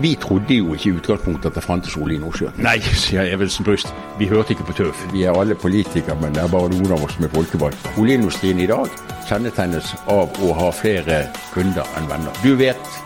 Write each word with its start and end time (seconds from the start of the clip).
Vi 0.00 0.14
trodde 0.16 0.54
jo 0.54 0.74
ikke 0.74 0.88
i 0.88 0.92
utgangspunktet 0.96 1.50
at 1.50 1.56
det 1.58 1.62
fantes 1.62 1.96
olje 2.00 2.16
i 2.16 2.20
Nordsjøen. 2.22 2.54
Nei, 2.64 2.78
sier 2.80 3.28
Evensen 3.28 3.66
Bryst. 3.66 3.90
Vi 4.16 4.28
hørte 4.30 4.54
ikke 4.54 4.64
på 4.70 4.76
tøv. 4.78 5.02
Vi 5.12 5.26
er 5.28 5.36
alle 5.36 5.54
politikere, 5.54 6.16
men 6.22 6.32
det 6.32 6.40
er 6.40 6.48
bare 6.48 6.70
noen 6.72 6.94
av 6.96 7.04
oss 7.04 7.18
som 7.18 7.26
er 7.26 7.32
folkevalgte. 7.34 7.92
Oljeindustrien 8.00 8.62
i 8.64 8.68
dag 8.70 8.88
kjennetegnes 9.28 9.92
av 10.08 10.40
å 10.40 10.54
ha 10.56 10.70
flere 10.72 11.20
kunder 11.52 11.84
enn 12.00 12.08
venner. 12.08 12.40
Du 12.40 12.54
vet, 12.56 12.96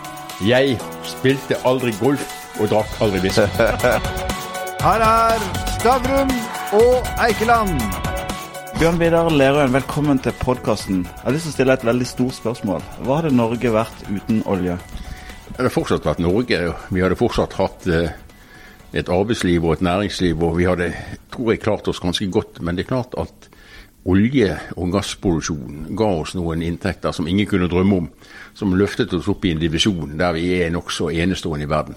jeg 0.47 0.77
spilte 1.09 1.59
aldri 1.67 1.91
golf 1.99 2.23
og 2.61 2.71
drakk 2.71 2.95
aldri 3.03 3.25
whisky. 3.25 3.43
Her 4.85 5.03
er 5.03 5.47
Stavrum 5.75 6.31
og 6.79 7.09
Eikeland. 7.27 7.75
Bjørn 8.79 9.01
Vidar 9.01 9.27
Lerøen, 9.31 9.75
velkommen 9.75 10.23
til 10.23 10.35
podkasten. 10.39 11.03
Jeg 11.03 11.27
har 11.27 11.35
lyst 11.35 11.49
til 11.49 11.51
å 11.51 11.57
stille 11.57 11.75
et 11.75 11.89
veldig 11.91 12.07
stort 12.07 12.39
spørsmål. 12.39 12.87
Hva 13.03 13.19
hadde 13.19 13.35
Norge 13.35 13.71
vært 13.75 14.07
uten 14.07 14.45
olje? 14.47 14.79
Det 15.55 15.61
hadde 15.61 15.71
fortsatt 15.71 16.03
vært 16.03 16.19
Norge. 16.19 16.57
Vi 16.91 16.99
hadde 16.99 17.15
fortsatt 17.15 17.53
hatt 17.55 17.85
eh, 17.87 18.09
et 18.91 19.07
arbeidsliv 19.07 19.63
og 19.63 19.77
et 19.77 19.85
næringsliv, 19.87 20.41
og 20.43 20.57
vi 20.57 20.65
hadde, 20.67 20.89
tror 21.31 21.53
jeg, 21.53 21.61
klart 21.63 21.87
oss 21.87 22.01
ganske 22.03 22.27
godt. 22.27 22.59
Men 22.59 22.75
det 22.75 22.83
er 22.83 22.89
klart 22.89 23.15
at 23.15 23.47
olje- 24.03 24.57
og 24.75 24.91
gassproduksjonen 24.91 25.95
ga 25.95 26.09
oss 26.17 26.33
noen 26.35 26.59
inntekter 26.59 27.15
som 27.15 27.31
ingen 27.31 27.47
kunne 27.47 27.71
drømme 27.71 28.01
om. 28.01 28.11
Som 28.51 28.75
løftet 28.75 29.15
oss 29.15 29.31
opp 29.31 29.47
i 29.47 29.53
en 29.55 29.63
divisjon 29.63 30.17
der 30.19 30.35
vi 30.35 30.43
er 30.59 30.75
nokså 30.75 31.07
enestående 31.23 31.69
i 31.69 31.71
verden. 31.71 31.95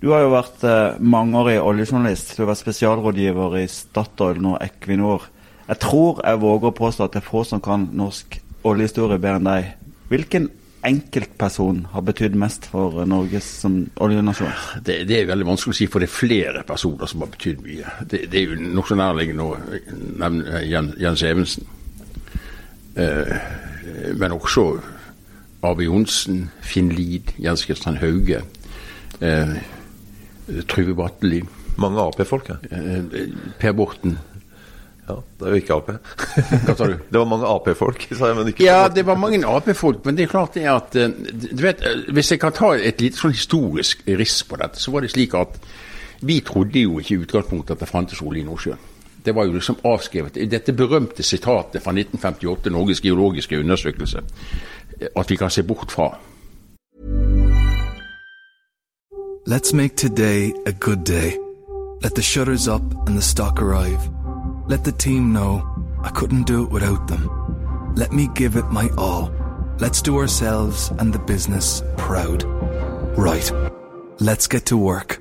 Du 0.00 0.14
har 0.16 0.24
jo 0.24 0.32
vært 0.32 0.64
eh, 0.64 0.96
mangeårig 1.04 1.60
oljejournalist. 1.60 2.32
Du 2.32 2.46
har 2.46 2.54
vært 2.54 2.64
spesialrådgiver 2.64 3.60
i 3.60 3.68
Statoil, 3.68 4.40
nå 4.40 4.56
Equinor. 4.64 5.28
Jeg 5.68 5.84
tror 5.84 6.24
jeg 6.24 6.40
våger 6.48 6.72
å 6.72 6.78
påstå 6.80 7.10
at 7.10 7.12
det 7.12 7.26
er 7.26 7.28
få 7.28 7.44
som 7.44 7.60
kan 7.60 7.90
norsk 7.92 8.40
oljehistorie 8.64 9.20
bedre 9.20 9.44
enn 9.44 9.52
deg. 9.52 9.72
Hvilken 10.08 10.52
enkeltperson 10.86 11.84
har 11.92 12.04
betydd 12.06 12.36
mest 12.38 12.68
for 12.70 13.04
Norge 13.08 13.40
som 13.44 13.78
oljenasjon? 14.04 14.52
Det, 14.84 15.00
det, 15.08 15.20
er 15.20 15.30
veldig 15.30 15.46
vanskelig 15.48 15.74
å 15.74 15.78
si, 15.78 15.88
for 15.90 16.04
det 16.04 16.10
er 16.10 16.14
flere 16.14 16.64
personer 16.68 17.10
som 17.10 17.24
har 17.24 17.32
betydd 17.34 17.62
mye. 17.64 17.94
Det, 18.02 18.24
det, 18.32 18.40
er 18.40 18.52
jo 18.52 18.72
nokså 18.76 18.98
nærliggende 19.00 19.46
å 19.46 19.56
nevne 20.22 20.64
Jens 20.68 21.24
Evensen. 21.26 21.68
Eh, 22.94 23.36
men 24.14 24.36
også 24.36 24.66
Arve 25.64 25.86
Johnsen, 25.86 26.50
Finn 26.60 26.92
Lid, 26.92 27.32
Jens 27.40 27.64
Kristian 27.66 27.98
Hauge, 28.02 28.42
eh, 29.20 29.56
Trygve 30.68 30.94
Bratteli. 30.94 31.42
Mange 31.80 32.00
Ap-folk. 32.00 32.50
Eh, 32.70 33.02
per 33.58 33.72
Borten. 33.72 34.18
Ja, 35.08 35.18
Det 35.38 35.46
er 35.46 35.50
jo 35.50 35.60
ikke 35.60 35.74
Ap. 35.76 35.88
Hva 36.64 36.74
sa 36.76 36.86
du? 36.88 36.94
Det 36.96 37.18
var 37.18 37.26
mange 37.28 37.48
Ap-folk, 37.48 38.06
sa 38.08 38.30
jeg, 38.30 38.36
men 38.38 38.48
ikke 38.52 38.64
Ja, 38.64 38.88
det 38.88 39.04
var 39.04 39.18
mange 39.20 39.42
Ap-folk, 39.44 40.04
men 40.04 40.16
det 40.16 40.24
er 40.24 40.32
klart 40.32 40.56
det 40.56 40.64
at 40.70 40.96
eh, 40.96 41.12
du 41.12 41.60
vet, 41.60 41.82
eh, 41.84 42.06
Hvis 42.16 42.32
jeg 42.32 42.40
kan 42.40 42.54
ta 42.56 42.72
et 42.76 43.04
lite 43.04 43.20
sånn 43.20 43.36
historisk 43.36 44.06
riss 44.08 44.40
på 44.48 44.56
dette, 44.60 44.80
så 44.80 44.94
var 44.94 45.04
det 45.04 45.12
slik 45.12 45.36
at 45.36 45.60
vi 46.24 46.40
trodde 46.40 46.80
jo 46.80 46.98
ikke 47.02 47.18
i 47.18 47.20
utgangspunktet 47.20 47.76
at 47.76 47.84
det 47.84 47.90
fantes 47.90 48.22
olje 48.24 48.40
i 48.40 48.46
Nordsjøen. 48.46 48.80
Det 49.24 49.34
var 49.34 49.44
jo 49.44 49.56
liksom 49.56 49.76
avskrevet. 49.84 50.36
I 50.40 50.48
dette 50.48 50.72
berømte 50.72 51.22
sitatet 51.22 51.82
fra 51.84 51.92
1958, 51.92 52.72
Norges 52.72 53.00
geologiske 53.04 53.60
undersøkelse, 53.60 54.24
eh, 55.00 55.08
at 55.16 55.30
vi 55.30 55.36
kan 55.36 55.50
se 55.50 55.62
bort 55.62 55.92
fra. 55.92 56.14
Let's 59.46 59.74
make 59.74 59.96
today 59.96 60.52
a 60.66 60.72
good 60.72 61.04
day. 61.04 61.36
Let 62.02 62.14
the 62.14 62.22
shutters 62.22 62.68
up 62.68 62.82
and 63.06 63.16
the 63.16 63.22
stock 63.22 63.60
arrive. 63.60 64.23
Let 64.66 64.82
the 64.82 64.92
team 64.92 65.32
know 65.32 65.62
I 66.02 66.08
couldn't 66.08 66.44
do 66.44 66.64
it 66.64 66.70
without 66.70 67.06
them. 67.06 67.94
Let 67.96 68.12
me 68.12 68.28
give 68.34 68.56
it 68.56 68.64
my 68.70 68.88
all. 68.96 69.30
Let's 69.78 70.00
do 70.00 70.16
ourselves 70.16 70.90
and 70.98 71.12
the 71.12 71.18
business 71.18 71.82
proud. 71.98 72.44
Right. 73.18 73.50
Let's 74.20 74.46
get 74.46 74.66
to 74.66 74.78
work. 74.78 75.20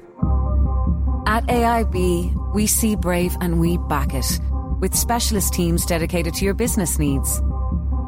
At 1.25 1.45
AIB, 1.47 2.53
we 2.53 2.67
see 2.67 2.95
Brave 2.95 3.35
and 3.41 3.59
we 3.59 3.77
back 3.89 4.13
it 4.13 4.39
with 4.79 4.95
specialist 4.95 5.53
teams 5.53 5.85
dedicated 5.85 6.33
to 6.35 6.45
your 6.45 6.53
business 6.53 6.97
needs. 6.97 7.41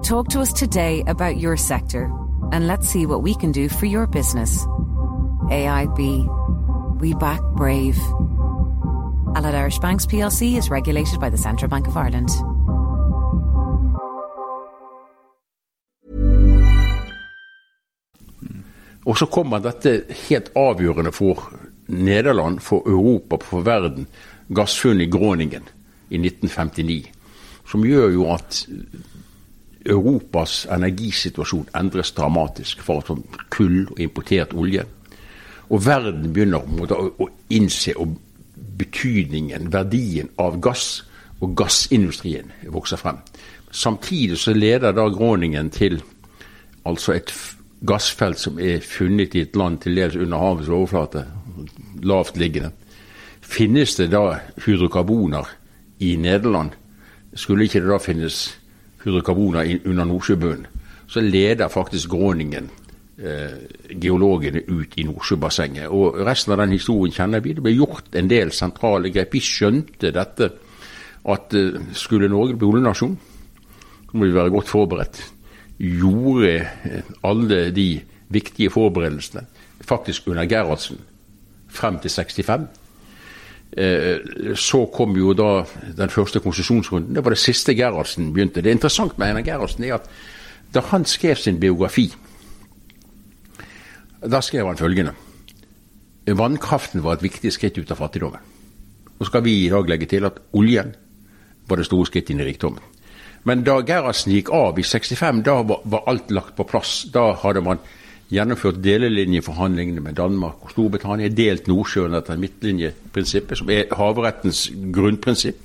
Talk 0.04 0.30
to 0.30 0.40
us 0.40 0.54
today 0.54 1.04
about 1.08 1.38
your 1.38 1.58
sector 1.58 2.10
and 2.54 2.68
let's 2.68 2.88
see 2.88 3.06
what 3.06 3.24
we 3.24 3.36
can 3.36 3.52
do 3.52 3.68
for 3.68 3.88
your 3.88 4.08
business. 4.08 4.66
AIB, 5.50 7.00
we 7.02 7.14
back 7.16 7.42
Brave. 7.56 7.98
Allied 9.36 9.54
Irish 9.54 9.80
Banks 9.80 10.06
plc 10.06 10.42
is 10.58 10.70
regulated 10.72 11.20
by 11.20 11.30
the 11.30 11.38
Central 11.38 11.70
Bank 11.70 11.88
of 11.88 11.98
Ireland. 11.98 12.30
Og 19.06 19.18
så 19.18 19.26
kommer 19.26 19.60
dette 19.60 20.06
helt 20.30 20.50
avgjørende 20.56 21.12
for 21.12 21.52
Nederland, 21.88 22.60
for 22.60 22.88
Europa, 22.88 23.38
for 23.44 23.62
verden, 23.62 24.08
gassfunnet 24.56 25.06
i 25.06 25.12
Groningen 25.12 25.68
i 26.10 26.18
1959. 26.18 27.12
Som 27.68 27.86
gjør 27.86 28.10
jo 28.10 28.30
at 28.34 28.64
Europas 29.86 30.66
energisituasjon 30.72 31.68
endres 31.76 32.16
dramatisk 32.18 32.82
fra 32.82 33.02
sånn 33.06 33.22
kull 33.54 33.84
og 33.92 34.00
importert 34.00 34.56
olje. 34.58 34.88
Og 35.70 35.86
verden 35.86 36.32
begynner 36.34 36.64
å, 36.64 37.30
innse 37.54 37.94
innse 37.94 37.94
betydningen, 38.78 39.72
verdien 39.74 40.30
av 40.38 40.60
gass, 40.62 41.04
og 41.44 41.56
gassindustrien 41.58 42.52
vokser 42.72 43.00
frem. 43.00 43.20
Samtidig 43.72 44.38
så 44.40 44.54
leder 44.56 44.96
da 44.96 45.10
Groningen 45.12 45.70
til 45.70 46.00
altså 46.88 47.14
et 47.18 47.34
gassfelt 47.86 48.40
som 48.40 48.60
er 48.60 48.80
funnet 48.86 49.36
i 49.36 49.44
et 49.44 49.56
land 49.56 49.82
til 49.84 49.98
dels 50.00 50.16
under 50.16 50.40
havets 50.40 50.72
overflate, 50.72 51.26
lavt 52.04 52.38
liggende. 52.38 52.72
Finnes 53.42 53.96
det 54.00 54.10
da 54.14 54.40
hydrokarboner 54.66 55.50
i 56.00 56.16
Nederland? 56.16 56.72
Skulle 57.36 57.68
ikke 57.68 57.84
det 57.84 57.92
da 57.92 58.00
finnes 58.00 58.56
hydrokarboner 59.04 59.76
under 59.86 60.06
Nordsjøbunnen, 60.06 60.66
så 61.08 61.22
leder 61.22 61.68
faktisk 61.68 62.10
Groningen 62.10 62.72
geologene 63.16 64.60
ut 64.68 64.98
i 65.00 65.06
Nordsjøbassenget. 65.08 65.88
Og 65.88 66.18
resten 66.28 66.52
av 66.52 66.60
den 66.60 66.74
historien 66.76 67.14
kjenner 67.16 67.40
vi. 67.40 67.54
Det 67.56 67.64
ble 67.64 67.72
gjort 67.72 68.18
en 68.20 68.28
del 68.28 68.52
sentrale 68.52 69.08
grep. 69.14 69.38
Vi 69.38 69.40
skjønte 69.40 70.12
dette 70.12 70.50
at 71.26 71.54
eh, 71.58 71.82
skulle 71.94 72.30
Norge 72.30 72.58
bli 72.58 72.68
oljenasjon, 72.68 73.18
må 74.14 74.26
vi 74.26 74.36
være 74.36 74.54
godt 74.54 74.70
forberedt. 74.70 75.22
Gjorde 75.80 76.56
eh, 76.60 77.14
alle 77.26 77.70
de 77.76 77.90
viktige 78.34 78.72
forberedelsene 78.74 79.46
faktisk 79.86 80.28
under 80.32 80.48
Gerhardsen 80.50 81.00
frem 81.70 82.00
til 82.00 82.12
65. 82.12 82.68
Eh, 83.78 84.56
så 84.56 84.86
kom 84.94 85.18
jo 85.18 85.34
da 85.34 85.66
den 85.98 86.10
første 86.10 86.40
konsesjonsrunden. 86.40 87.16
Det 87.16 87.24
var 87.26 87.36
det 87.36 87.42
siste 87.42 87.76
Gerhardsen 87.76 88.34
begynte. 88.34 88.62
Det 88.62 88.72
interessante 88.72 89.18
med 89.18 89.28
Einar 89.28 89.46
Gerhardsen 89.46 89.84
er 89.84 89.98
at 90.00 90.10
da 90.74 90.82
han 90.92 91.06
skrev 91.06 91.36
sin 91.36 91.60
biografi, 91.60 92.10
da 94.32 94.42
skrev 94.42 94.68
han 94.68 94.80
følgende 94.80 95.16
Vannkraften 96.26 97.04
var 97.06 97.20
et 97.20 97.24
viktig 97.24 97.52
skritt 97.54 97.76
ut 97.78 97.92
av 97.94 98.00
fattigdommen. 98.00 98.42
Og 99.20 99.28
skal 99.30 99.44
vi 99.46 99.60
i 99.62 99.70
dag 99.70 99.86
legge 99.86 100.08
til 100.10 100.26
at 100.26 100.40
oljen 100.58 100.96
var 101.70 101.78
det 101.78 101.86
store 101.86 102.08
skrittet 102.10 102.34
inn 102.34 102.42
i 102.42 102.48
rikdommen. 102.48 102.82
Men 103.46 103.62
da 103.62 103.76
Gerhardsen 103.86 104.34
gikk 104.34 104.50
av 104.50 104.80
i 104.82 104.84
65, 104.84 105.44
da 105.46 105.60
var 105.62 106.08
alt 106.10 106.34
lagt 106.34 106.56
på 106.58 106.66
plass. 106.66 107.04
Da 107.14 107.28
hadde 107.44 107.62
man 107.62 107.84
gjennomført 108.34 108.82
delelinjeforhandlingene 108.82 110.02
med 110.02 110.18
Danmark 110.18 110.66
og 110.66 110.74
Storbritannia, 110.74 111.30
delt 111.30 111.70
Nordsjøen 111.70 112.18
etter 112.18 112.42
midtlinjeprinsippet, 112.42 113.60
som 113.62 113.70
er 113.70 113.94
havrettens 113.94 114.66
grunnprinsipp. 114.74 115.62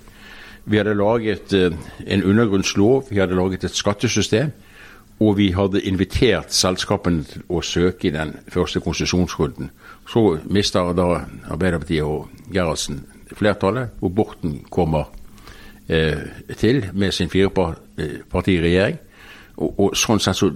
Vi 0.69 0.77
hadde 0.77 0.93
laget 0.99 1.55
eh, 1.57 1.73
en 2.05 2.25
undergrunnslov, 2.25 3.09
vi 3.09 3.23
hadde 3.23 3.39
laget 3.39 3.65
et 3.65 3.77
skattesystem, 3.77 4.53
og 5.21 5.37
vi 5.37 5.51
hadde 5.53 5.83
invitert 5.85 6.53
selskapene 6.55 7.25
til 7.29 7.43
å 7.53 7.61
søke 7.61 8.09
i 8.09 8.15
den 8.15 8.33
første 8.49 8.81
konsesjonsrunden. 8.81 9.69
Så 10.09 10.39
mister 10.49 10.95
da 10.97 11.27
Arbeiderpartiet 11.53 12.07
og 12.07 12.31
Gerhardsen 12.53 13.03
flertallet, 13.37 13.93
og 14.01 14.15
Borten 14.17 14.63
kommer 14.73 15.11
eh, 15.89 16.25
til 16.57 16.87
med 16.93 17.13
sin 17.13 17.31
firepartiregjering. 17.31 18.97
Og, 19.61 19.81
og 19.81 19.97
sånn 19.99 20.23
sett 20.25 20.41
så 20.41 20.51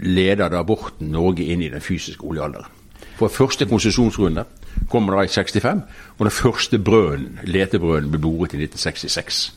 leder 0.00 0.52
da 0.54 0.62
Borten 0.64 1.10
Norge 1.10 1.44
inn 1.50 1.66
i 1.66 1.72
den 1.72 1.82
fysiske 1.82 2.24
oljealderen. 2.24 2.78
For 3.18 3.28
første 3.28 3.66
konsesjonsrunde 3.68 4.46
kommer 4.88 5.18
da 5.18 5.26
i 5.26 5.32
65, 5.32 5.82
og 6.16 6.22
den 6.24 6.32
første 6.32 6.78
brønnen, 6.78 7.40
letebrønnen, 7.44 8.08
ble 8.14 8.22
boret 8.22 8.54
i 8.54 8.62
1966. 8.62 9.48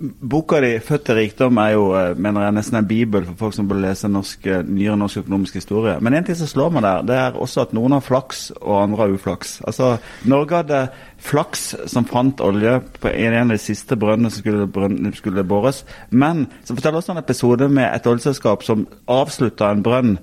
Boka 0.00 0.60
di 0.60 0.78
'Født 0.78 1.04
til 1.04 1.14
rikdom' 1.14 1.60
er 1.60 1.70
jo 1.72 1.94
eh, 1.96 2.18
mener 2.18 2.42
jeg, 2.42 2.52
nesten 2.52 2.76
en 2.76 2.88
bibel 2.88 3.24
for 3.24 3.34
folk 3.38 3.54
som 3.54 3.68
bør 3.68 3.80
lese 3.80 4.08
norsk, 4.08 4.46
nyere 4.64 4.96
norsk 4.96 5.16
økonomisk 5.16 5.54
historie. 5.54 5.96
Men 6.00 6.14
en 6.14 6.24
ting 6.24 6.36
som 6.36 6.46
slår 6.46 6.70
meg 6.70 6.82
der, 6.82 7.02
det 7.02 7.16
er 7.16 7.32
også 7.32 7.60
at 7.60 7.72
noen 7.72 7.92
har 7.92 8.00
flaks, 8.00 8.52
og 8.60 8.82
andre 8.82 8.96
har 8.96 9.14
uflaks. 9.14 9.60
Altså, 9.66 9.96
Norge 10.24 10.56
hadde 10.56 10.88
flaks 11.18 11.74
som 11.86 12.04
fant 12.04 12.40
olje 12.40 12.80
på 13.00 13.08
en 13.08 13.34
av 13.34 13.48
de 13.48 13.58
siste 13.58 13.96
brønnene 13.96 14.30
som 14.30 14.40
skulle, 14.44 15.12
skulle 15.14 15.44
bores. 15.44 15.84
Men 16.10 16.46
så 16.64 16.74
forteller 16.74 16.96
også 16.96 17.12
en 17.12 17.24
episode 17.24 17.68
med 17.68 17.88
et 17.94 18.06
oljeselskap 18.06 18.62
som 18.62 18.86
avslutta 19.08 19.70
en 19.70 19.82
brønn 19.82 20.18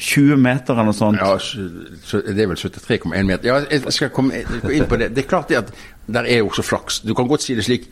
20 0.00 0.36
meter 0.40 0.72
eller 0.72 0.88
noe 0.88 0.96
sånt. 0.96 1.20
Ja, 1.20 1.34
det 1.36 2.40
er 2.40 2.48
vel 2.48 2.56
73,1 2.56 3.26
meter. 3.28 3.48
Ja, 3.50 3.58
jeg 3.68 3.92
skal 3.92 4.12
komme 4.14 4.40
inn 4.40 4.86
på 4.88 4.96
det. 4.96 5.10
Det 5.12 5.26
er 5.26 5.28
klart 5.28 5.50
det 5.52 5.60
at 5.60 5.74
der 6.08 6.24
er 6.24 6.40
jo 6.40 6.48
også 6.48 6.64
flaks. 6.64 7.02
Du 7.04 7.12
kan 7.14 7.28
godt 7.28 7.44
si 7.44 7.54
det 7.54 7.66
slik. 7.66 7.90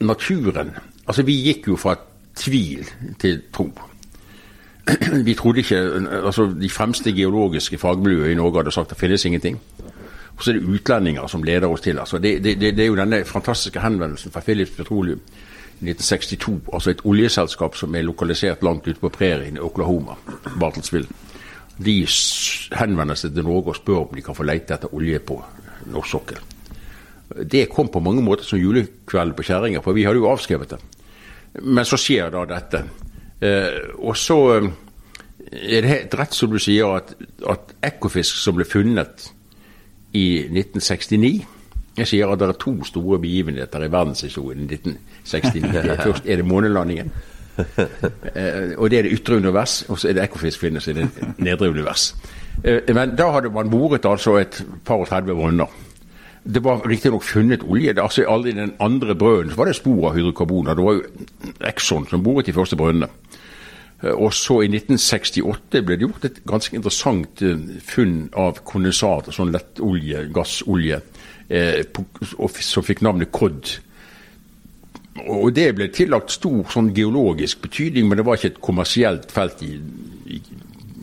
Naturen 0.00 0.70
Altså, 1.08 1.22
vi 1.24 1.38
gikk 1.40 1.68
jo 1.68 1.76
fra 1.76 1.94
tvil 2.36 2.84
til 3.18 3.42
tro. 3.52 3.70
Vi 5.24 5.34
trodde 5.34 5.58
ikke 5.58 5.78
altså 6.24 6.46
De 6.60 6.70
fremste 6.70 7.12
geologiske 7.12 7.78
fagmiljøene 7.78 8.32
i 8.32 8.34
Norge 8.34 8.58
hadde 8.58 8.72
sagt 8.72 8.86
at 8.86 8.90
det 8.90 8.98
finnes 8.98 9.24
ingenting. 9.24 9.60
Og 10.36 10.44
så 10.44 10.50
er 10.50 10.58
det 10.58 10.68
utlendinger 10.68 11.26
som 11.26 11.42
leder 11.42 11.68
oss 11.68 11.80
til. 11.80 11.98
altså 11.98 12.18
Det, 12.18 12.44
det, 12.44 12.60
det, 12.60 12.78
er 12.78 12.86
jo 12.86 12.96
denne 12.96 13.24
fantastiske 13.24 13.80
henvendelsen 13.80 14.32
fra 14.32 14.40
Philips 14.40 14.70
Petroleum 14.70 15.20
i 15.80 15.90
1962. 15.90 16.60
Altså 16.72 16.90
et 16.90 17.00
oljeselskap 17.04 17.76
som 17.76 17.94
er 17.94 18.02
lokalisert 18.02 18.62
langt 18.62 18.88
ute 18.88 19.00
på 19.00 19.08
prærien 19.08 19.56
i 19.56 19.60
Oklahoma, 19.60 20.14
Bartlesville. 20.60 21.08
De 21.84 22.06
henvender 22.72 23.14
seg 23.14 23.34
til 23.34 23.44
Norge 23.44 23.68
og 23.68 23.76
spør 23.76 24.04
om 24.04 24.14
de 24.14 24.22
kan 24.22 24.34
få 24.34 24.46
lete 24.46 24.74
etter 24.74 24.94
olje 24.94 25.18
på 25.18 25.42
norsk 25.86 26.10
sokkel. 26.10 26.38
Det 27.28 27.68
kom 27.72 27.90
på 27.92 28.00
mange 28.00 28.22
måter 28.24 28.46
som 28.46 28.60
julekvelden 28.60 29.36
på 29.36 29.44
kjerringa, 29.44 29.82
for 29.84 29.96
vi 29.96 30.06
hadde 30.08 30.22
jo 30.22 30.30
avskrevet 30.30 30.74
det. 30.74 30.78
Men 31.62 31.84
så 31.88 31.98
skjer 32.00 32.30
da 32.32 32.44
dette. 32.48 32.82
Eh, 33.40 33.80
og 33.98 34.16
så 34.18 34.38
eh, 34.56 34.70
er 35.52 35.84
det 35.84 35.92
helt 35.92 36.16
rett 36.18 36.36
som 36.36 36.52
du 36.52 36.58
sier, 36.62 36.96
at, 36.98 37.14
at 37.48 37.74
Ekofisk 37.92 38.40
som 38.40 38.56
ble 38.58 38.66
funnet 38.68 39.28
i 40.16 40.48
1969 40.48 41.32
Jeg 41.98 42.08
sier 42.08 42.30
at 42.30 42.40
det 42.40 42.48
er 42.48 42.58
to 42.62 42.72
store 42.86 43.18
begivenheter 43.20 43.84
i 43.84 43.90
verdenshistorien 43.92 44.64
i 44.64 44.78
1969. 44.78 46.02
Først 46.06 46.28
er 46.30 46.40
det 46.40 46.46
månelandingen. 46.46 47.10
Eh, 47.58 48.74
og 48.78 48.90
det 48.90 49.00
er 49.00 49.08
det 49.08 49.16
ytre 49.18 49.40
univers, 49.42 49.82
og 49.88 49.98
så 49.98 50.08
er 50.08 50.18
det 50.18 50.28
Ekofisk 50.28 50.62
finnes 50.62 50.86
i 50.88 50.94
det 50.94 51.08
nedre 51.42 51.70
univers. 51.72 52.12
Eh, 52.62 52.94
men 52.94 53.16
da 53.18 53.32
hadde 53.34 53.50
man 53.54 53.70
boret 53.70 54.06
altså 54.06 54.36
et 54.38 54.60
par 54.86 55.02
og 55.02 55.08
30 55.10 55.34
brønner. 55.34 55.74
Det 56.54 56.62
var 56.64 56.80
riktignok 56.88 57.24
funnet 57.28 57.62
olje. 57.62 57.92
Det, 57.92 58.02
altså 58.02 58.24
Alle 58.28 58.48
i 58.48 58.56
den 58.56 58.72
andre 58.80 59.14
brønnen 59.14 59.56
var 59.56 59.68
det 59.68 59.76
spor 59.76 60.08
av 60.08 60.16
hydrokarboner. 60.16 60.74
Det 60.74 60.84
var 60.84 60.96
jo 60.96 61.56
Exxon 61.68 62.06
som 62.08 62.22
boret 62.24 62.48
de 62.48 62.56
første 62.56 62.76
brønnene. 62.76 63.10
Eh, 64.02 64.14
Og 64.14 64.32
så 64.34 64.62
i 64.62 64.70
1968 64.70 65.82
ble 65.84 65.98
det 65.98 66.06
gjort 66.06 66.24
et 66.24 66.40
ganske 66.46 66.76
interessant 66.76 67.42
eh, 67.42 67.58
funn 67.84 68.30
av 68.32 68.62
kondensat, 68.64 69.28
sånn 69.34 69.52
lettolje, 69.52 70.24
gassolje, 70.32 71.02
eh, 71.48 71.82
som 72.62 72.86
fikk 72.86 73.02
navnet 73.04 73.32
Cod. 73.32 73.74
Og 75.28 75.52
det 75.52 75.72
ble 75.74 75.88
tillagt 75.92 76.30
stor 76.30 76.62
sånn 76.70 76.92
geologisk 76.94 77.60
betydning, 77.60 78.06
men 78.08 78.20
det 78.20 78.24
var 78.24 78.38
ikke 78.38 78.54
et 78.54 78.62
kommersielt 78.62 79.32
felt 79.34 79.60
i, 79.66 79.74
i 80.30 80.38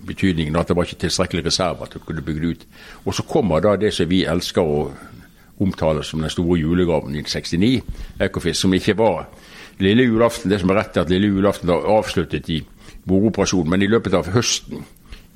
betydningen 0.08 0.56
at 0.56 0.70
det 0.70 0.78
var 0.78 0.88
ikke 0.88 1.04
tilstrekkelig 1.04 1.46
reserver 1.50 1.90
til 1.92 2.02
å 2.02 2.06
kunne 2.08 2.24
bygge 2.26 2.42
det 2.42 2.54
ut. 2.56 2.66
Og 3.06 3.18
så 3.18 3.26
kommer 3.28 3.62
da 3.62 3.76
det 3.76 3.92
som 3.94 4.08
vi 4.10 4.24
elsker 4.24 4.64
å 4.64 4.88
omtale 5.60 6.04
som 6.04 6.22
den 6.22 6.30
store 6.30 6.60
julegaven 6.60 7.16
i 7.16 7.24
69, 7.24 7.82
Ekofisk, 8.20 8.62
som 8.62 8.74
ikke 8.74 8.98
var 8.98 9.26
lille 9.80 10.04
julaften. 10.04 10.52
Det 10.52 10.60
som 10.62 10.72
er 10.72 10.82
rett 10.82 10.98
er 10.98 11.06
at 11.06 11.12
lille 11.12 11.32
julaften 11.32 11.70
var 11.70 11.88
avsluttet 11.98 12.50
i 12.50 12.62
bordoperasjonen, 13.08 13.70
men 13.70 13.86
i 13.86 13.90
løpet 13.90 14.14
av 14.18 14.30
høsten 14.34 14.86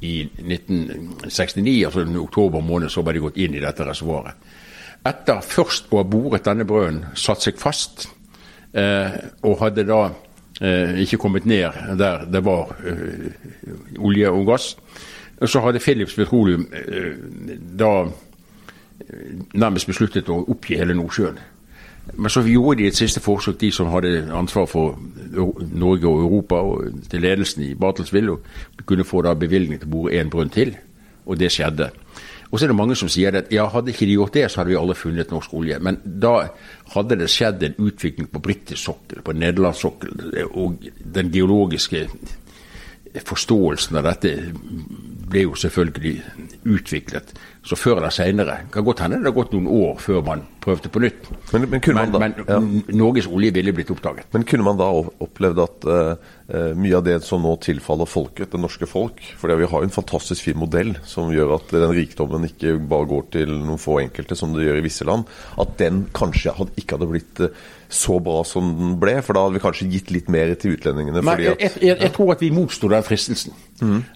i 0.02 0.22
1969, 0.24 1.86
altså 1.86 2.06
i 2.06 2.22
oktober 2.22 2.64
måned, 2.64 2.90
så 2.90 3.04
var 3.04 3.14
de 3.14 3.24
gått 3.24 3.38
inn 3.38 3.56
i 3.56 3.64
dette 3.64 3.86
reservoaret. 3.86 4.56
Etter 5.10 5.44
først 5.44 5.92
å 5.92 6.02
ha 6.02 6.08
boret 6.08 6.48
denne 6.48 6.68
brønnen, 6.68 7.12
satt 7.16 7.44
seg 7.44 7.60
fast, 7.60 8.10
eh, 8.74 9.16
og 9.44 9.60
hadde 9.62 9.86
da 9.88 10.02
eh, 10.62 11.00
ikke 11.04 11.20
kommet 11.22 11.48
ned 11.48 11.96
der 12.00 12.26
det 12.32 12.42
var 12.44 12.74
eh, 12.84 13.30
olje 14.00 14.32
og 14.32 14.48
gass, 14.52 14.74
så 15.48 15.62
hadde 15.64 15.80
Philips 15.80 16.18
Petroleum 16.20 16.66
eh, 16.76 17.16
da 17.80 17.94
nærmest 19.54 19.88
besluttet 19.90 20.30
å 20.30 20.42
oppgi 20.48 20.78
hele 20.80 20.98
Nordsjøen. 20.98 21.40
Men 22.18 22.34
så 22.34 22.42
gjorde 22.42 22.80
de 22.80 22.88
et 22.90 22.98
siste 22.98 23.22
forsøk, 23.22 23.60
de 23.62 23.72
som 23.72 23.92
hadde 23.94 24.30
ansvar 24.34 24.66
for 24.70 24.98
Norge 25.70 26.08
og 26.08 26.24
Europa, 26.24 26.56
og 26.56 27.04
til 27.10 27.22
ledelsen 27.22 27.64
i 27.68 27.76
Bartelsville, 27.78 28.38
kunne 28.86 29.06
få 29.06 29.22
da 29.22 29.36
bevilgning 29.38 29.80
til 29.80 29.90
å 29.92 29.94
bore 29.94 30.18
én 30.18 30.32
brønn 30.32 30.50
til. 30.54 30.74
Og 31.30 31.38
det 31.38 31.52
skjedde. 31.54 31.92
Og 32.50 32.58
så 32.58 32.66
er 32.66 32.72
det 32.72 32.80
mange 32.80 32.96
som 32.98 33.10
sier 33.12 33.36
at 33.38 33.52
ja, 33.54 33.68
hadde 33.70 33.94
ikke 33.94 34.08
de 34.10 34.16
gjort 34.18 34.34
det, 34.34 34.48
så 34.50 34.62
hadde 34.62 34.72
vi 34.72 34.80
aldri 34.80 34.98
funnet 34.98 35.30
norsk 35.30 35.54
olje. 35.54 35.78
Men 35.86 36.00
da 36.04 36.34
hadde 36.96 37.20
det 37.20 37.30
skjedd 37.30 37.64
en 37.66 37.78
utvikling 37.78 38.30
på 38.32 38.42
britisk 38.42 38.82
sokkel, 38.82 39.22
på 39.22 39.36
nederlandssokkel, 39.38 40.16
og 40.50 40.88
den 41.18 41.30
geologiske 41.34 42.08
forståelsen 43.26 44.00
av 44.00 44.10
dette 44.10 44.34
ble 45.30 45.46
jo 45.46 45.54
selvfølgelig 45.58 46.16
utviklet. 46.70 47.36
Så 47.70 47.78
før 47.78 48.00
eller 48.00 48.10
senere 48.10 48.56
kan 48.74 48.82
godt 48.88 49.04
hende 49.04 49.20
det 49.22 49.30
har 49.30 49.36
gått 49.36 49.52
noen 49.54 49.68
år 49.70 50.00
før 50.02 50.24
man 50.26 50.40
prøvde 50.64 50.90
på 50.90 51.02
nytt. 51.04 51.28
Men- 51.54 51.68
men 51.70 51.82
man 51.96 52.12
da- 52.12 52.20
men, 52.20 52.34
ja. 52.48 52.60
Norges 52.98 53.28
olje 53.30 53.52
ville 53.54 53.72
blitt 53.78 53.92
oppdaget. 53.94 54.26
Men 54.34 54.44
kunne 54.44 54.64
man 54.66 54.78
da 54.80 54.88
opplevd 55.22 55.62
at 55.64 55.86
eh, 56.50 56.74
mye 56.74 56.98
av 56.98 57.04
det 57.06 57.20
som 57.24 57.44
nå 57.46 57.54
tilfaller 57.62 58.10
folket, 58.10 58.50
det 58.50 58.60
norske 58.60 58.88
folk 58.90 59.22
For 59.38 59.48
vi 59.56 59.68
har 59.70 59.84
jo 59.84 59.86
en 59.86 59.94
fantastisk 59.94 60.44
fin 60.48 60.58
modell 60.58 60.96
som 61.06 61.30
gjør 61.32 61.54
at 61.60 61.68
den 61.76 61.94
rikdommen 61.94 62.44
ikke 62.50 62.80
bare 62.90 63.06
går 63.06 63.30
til 63.38 63.48
noen 63.54 63.78
få 63.78 64.00
enkelte, 64.02 64.36
som 64.36 64.52
det 64.54 64.66
gjør 64.66 64.80
i 64.82 64.86
visse 64.88 65.06
land, 65.06 65.26
at 65.60 65.78
den 65.78 66.08
kanskje 66.12 66.56
hadde, 66.58 66.72
ikke 66.76 66.98
hadde 66.98 67.12
blitt 67.12 67.40
uh, 67.40 67.50
så 67.90 68.20
bra 68.22 68.44
som 68.46 68.74
den 68.80 69.00
ble? 69.00 69.22
For 69.22 69.34
da 69.38 69.46
hadde 69.46 69.60
vi 69.60 69.64
kanskje 69.64 69.92
gitt 69.92 70.10
litt 70.12 70.28
mer 70.30 70.56
til 70.56 70.74
utlendingene? 70.76 71.22
Men 71.22 71.34
at, 71.38 71.60
jeg, 71.62 71.72
jeg, 71.82 72.00
jeg 72.02 72.14
tror 72.14 72.32
at 72.34 72.42
vi 72.42 72.50
motsto 72.50 72.90
den 72.90 73.04
fristelsen. 73.06 73.54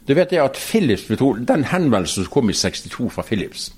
Du 0.07 0.13
vet 0.13 0.29
det 0.29 0.41
at 0.41 0.57
Philips, 0.59 1.07
Den 1.47 1.63
henvendelsen 1.63 2.23
som 2.23 2.31
kom 2.31 2.49
i 2.49 2.53
62 2.53 3.09
fra 3.13 3.23
Philips, 3.23 3.71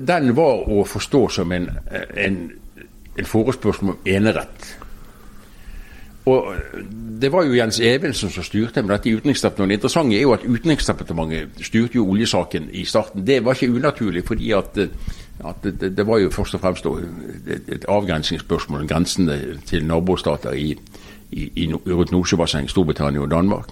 den 0.00 0.36
var 0.36 0.68
å 0.68 0.84
forstå 0.84 1.28
som 1.28 1.52
en, 1.52 1.70
en, 2.16 2.38
en 3.18 3.28
forespørsel 3.28 3.92
om 3.92 3.98
enerett. 4.06 4.76
Og 6.26 6.54
Det 7.20 7.32
var 7.32 7.44
jo 7.44 7.54
Jens 7.54 7.80
Evensen 7.80 8.30
som 8.30 8.44
styrte 8.44 8.82
med 8.82 8.94
dette 8.94 9.08
i 9.10 9.14
Utenriksdepartementet. 9.14 9.68
Det 9.68 9.78
interessante 9.78 10.16
er 10.16 10.22
jo 10.22 10.32
at 10.32 10.44
Utenriksdepartementet 10.46 11.66
styrte 11.66 11.98
jo 11.98 12.06
oljesaken 12.10 12.68
i 12.72 12.84
starten. 12.84 13.26
Det 13.26 13.44
var 13.44 13.54
ikke 13.54 13.74
unaturlig, 13.74 14.24
fordi 14.26 14.50
at, 14.50 14.78
at 15.44 15.62
det, 15.62 15.96
det 15.96 16.06
var 16.06 16.18
jo 16.18 16.30
først 16.30 16.54
og 16.54 16.60
fremst 16.60 16.86
et, 16.86 17.84
avgrensingsspørsmål 17.88 18.80
om 18.80 18.88
grensene 18.88 19.38
til 19.66 19.86
nabostater 19.86 20.52
i, 20.52 20.76
i, 21.30 21.50
i, 21.64 21.72
rundt 21.74 22.12
Nordsjøbassenget, 22.12 22.70
Storbritannia 22.70 23.20
og 23.20 23.30
Danmark. 23.30 23.70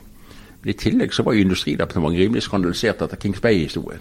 Men 0.63 0.71
I 0.71 0.79
tillegg 0.79 1.15
så 1.15 1.23
var 1.23 1.37
jo 1.37 1.45
Industridepartementet 1.47 2.21
rimelig 2.21 2.43
skandalisert 2.43 3.03
etter 3.03 3.17
Kings 3.21 3.41
Bay-historien. 3.41 4.01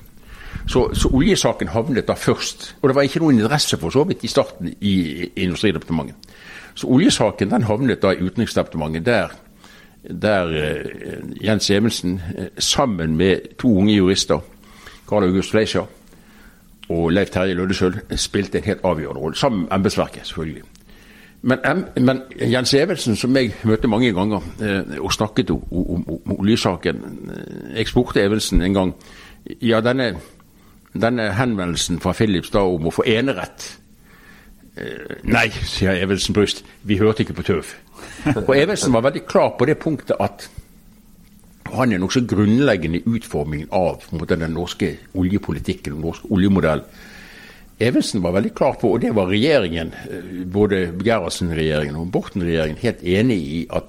Så, 0.68 0.90
så 0.94 1.10
oljesaken 1.14 1.72
havnet 1.74 2.08
da 2.08 2.14
først. 2.14 2.76
Og 2.82 2.90
det 2.90 2.96
var 2.96 3.08
ikke 3.08 3.22
noen 3.24 3.40
interesse 3.40 3.78
for 3.78 3.94
så 3.94 4.04
vidt 4.10 4.24
i 4.24 4.32
starten 4.32 4.74
i, 4.82 4.96
i 5.36 5.46
Industridepartementet. 5.46 6.16
Så 6.76 6.88
oljesaken 6.88 7.52
den 7.52 7.68
havnet 7.68 8.02
da 8.02 8.14
i 8.14 8.24
Utenriksdepartementet, 8.24 9.06
der, 9.06 9.34
der 10.04 10.54
eh, 10.56 11.46
Jens 11.46 11.70
Evensen 11.70 12.22
eh, 12.38 12.52
sammen 12.58 13.18
med 13.18 13.56
to 13.60 13.78
unge 13.78 13.96
jurister, 13.96 14.40
Karl 15.10 15.24
August 15.24 15.52
Fleischer 15.52 15.88
og 16.90 17.10
Leif 17.12 17.30
Terje 17.30 17.54
Løddesøl, 17.54 18.00
spilte 18.16 18.58
en 18.58 18.64
helt 18.64 18.84
avgjørende 18.84 19.22
rolle. 19.22 19.36
Sammen 19.36 19.62
med 19.62 19.72
embetsverket, 19.72 20.28
selvfølgelig. 20.28 20.64
Men, 21.42 21.86
men 21.96 22.22
Jens 22.36 22.74
Evensen, 22.76 23.16
som 23.16 23.36
jeg 23.38 23.54
møtte 23.64 23.88
mange 23.88 24.12
ganger 24.12 24.44
eh, 24.60 24.98
og 25.00 25.14
snakket 25.16 25.54
om, 25.54 25.62
om, 25.72 26.02
om 26.18 26.34
oljesaken 26.40 27.00
eh, 27.32 27.78
Jeg 27.78 27.88
spurte 27.88 28.24
Evensen 28.24 28.62
en 28.62 28.76
gang 28.76 28.92
ja, 29.62 29.80
denne, 29.80 30.10
denne 30.92 31.30
henvendelsen 31.38 32.02
fra 32.04 32.12
Philips 32.14 32.52
da 32.52 32.66
om 32.68 32.90
å 32.90 32.94
få 32.94 33.08
enerett 33.08 33.70
Eh, 34.80 35.20
Nei, 35.28 35.50
sier 35.68 35.98
Evensen 36.00 36.36
bryst, 36.36 36.64
vi 36.88 37.00
hørte 37.00 37.26
ikke 37.26 37.36
på 37.40 37.48
tøv. 37.50 37.76
Og 38.48 38.54
Evensen 38.56 38.94
var 38.96 39.04
veldig 39.08 39.26
klar 39.28 39.54
på 39.60 39.68
det 39.68 39.80
punktet 39.82 40.16
at 40.20 40.48
han 41.70 41.94
er 41.94 42.02
nokså 42.02 42.24
grunnleggende 42.30 43.02
i 43.02 43.16
utformingen 43.18 43.70
av 43.76 44.06
den 44.30 44.46
norske 44.54 44.96
oljepolitikken, 45.14 45.98
den 45.98 46.06
norske 46.06 46.30
oljemodellen. 46.34 46.86
Evensen 47.80 48.24
var 48.24 48.34
veldig 48.36 48.52
klar 48.56 48.76
på, 48.76 48.92
og 48.94 49.02
det 49.02 49.14
var 49.16 49.30
regjeringen, 49.32 49.94
eh, 50.12 50.46
både 50.52 50.92
Gerhardsen-regjeringen 51.00 51.96
og 51.96 52.12
Borten-regjeringen, 52.12 52.82
helt 52.82 53.04
enig 53.04 53.38
i 53.40 53.60
at 53.72 53.84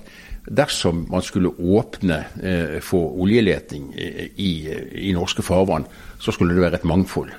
dersom 0.46 1.06
man 1.10 1.22
skulle 1.22 1.50
åpne 1.58 2.24
eh, 2.42 2.78
for 2.80 3.18
oljeleting 3.18 3.90
eh, 3.98 4.28
i, 4.36 4.52
i 4.94 5.12
norske 5.12 5.42
farvann, 5.42 5.88
så 6.18 6.32
skulle 6.32 6.54
det 6.54 6.62
være 6.62 6.74
et 6.74 6.84
mangfold. 6.84 7.30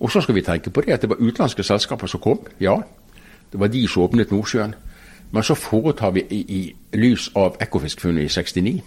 Og 0.00 0.12
så 0.12 0.20
skal 0.20 0.34
vi 0.34 0.44
tenke 0.44 0.70
på 0.70 0.84
det 0.84 0.92
at 0.92 1.02
det 1.02 1.10
var 1.10 1.20
utenlandske 1.20 1.64
selskaper 1.64 2.06
som 2.06 2.20
kom. 2.20 2.44
Ja, 2.60 2.76
det 3.52 3.60
var 3.60 3.72
de 3.72 3.86
som 3.88 4.02
åpnet 4.02 4.30
Nordsjøen. 4.30 4.74
Men 5.32 5.42
så 5.42 5.54
foretar 5.54 6.10
vi 6.10 6.26
i, 6.30 6.40
i 6.48 6.76
lys 6.96 7.30
av 7.34 7.56
Ekofisk-funnet 7.60 8.28
i 8.28 8.28
69, 8.28 8.82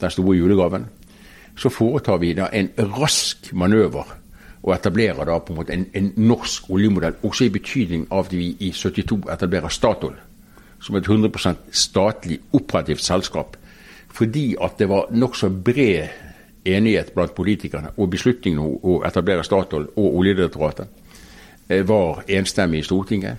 den 0.00 0.10
store 0.10 0.36
julegaven, 0.36 0.86
så 1.58 1.68
foretar 1.68 2.22
vi 2.22 2.32
da 2.34 2.46
en 2.52 2.70
rask 2.78 3.50
manøver 3.52 4.06
og 4.64 4.72
etablerer 4.74 5.28
da 5.28 5.38
på 5.38 5.52
en 5.52 5.58
måte 5.60 5.74
en, 5.76 5.84
en 5.92 6.12
norsk 6.16 6.70
oljemodell, 6.72 7.18
også 7.22 7.44
i 7.44 7.52
betydning 7.52 8.06
av 8.10 8.24
at 8.24 8.32
vi 8.32 8.54
i 8.64 8.70
72 8.72 9.20
etablerer 9.32 9.72
Statoil 9.72 10.16
som 10.84 10.96
et 10.96 11.06
100% 11.08 11.70
statlig 11.72 12.38
operativt 12.52 13.00
selskap, 13.00 13.56
fordi 14.12 14.54
at 14.60 14.76
det 14.78 14.88
var 14.88 15.08
nokså 15.10 15.48
bred 15.48 16.08
enighet 16.64 17.14
blant 17.14 17.34
politikerne, 17.34 17.94
og 17.96 18.10
beslutningen 18.10 18.60
om 18.60 18.76
å 18.82 18.98
etablere 19.06 19.44
Statoil 19.44 19.86
og 19.96 20.18
Oljedirektoratet 20.20 20.86
eh, 21.68 21.82
var 21.88 22.24
enstemmig 22.28 22.82
i 22.82 22.86
Stortinget. 22.88 23.36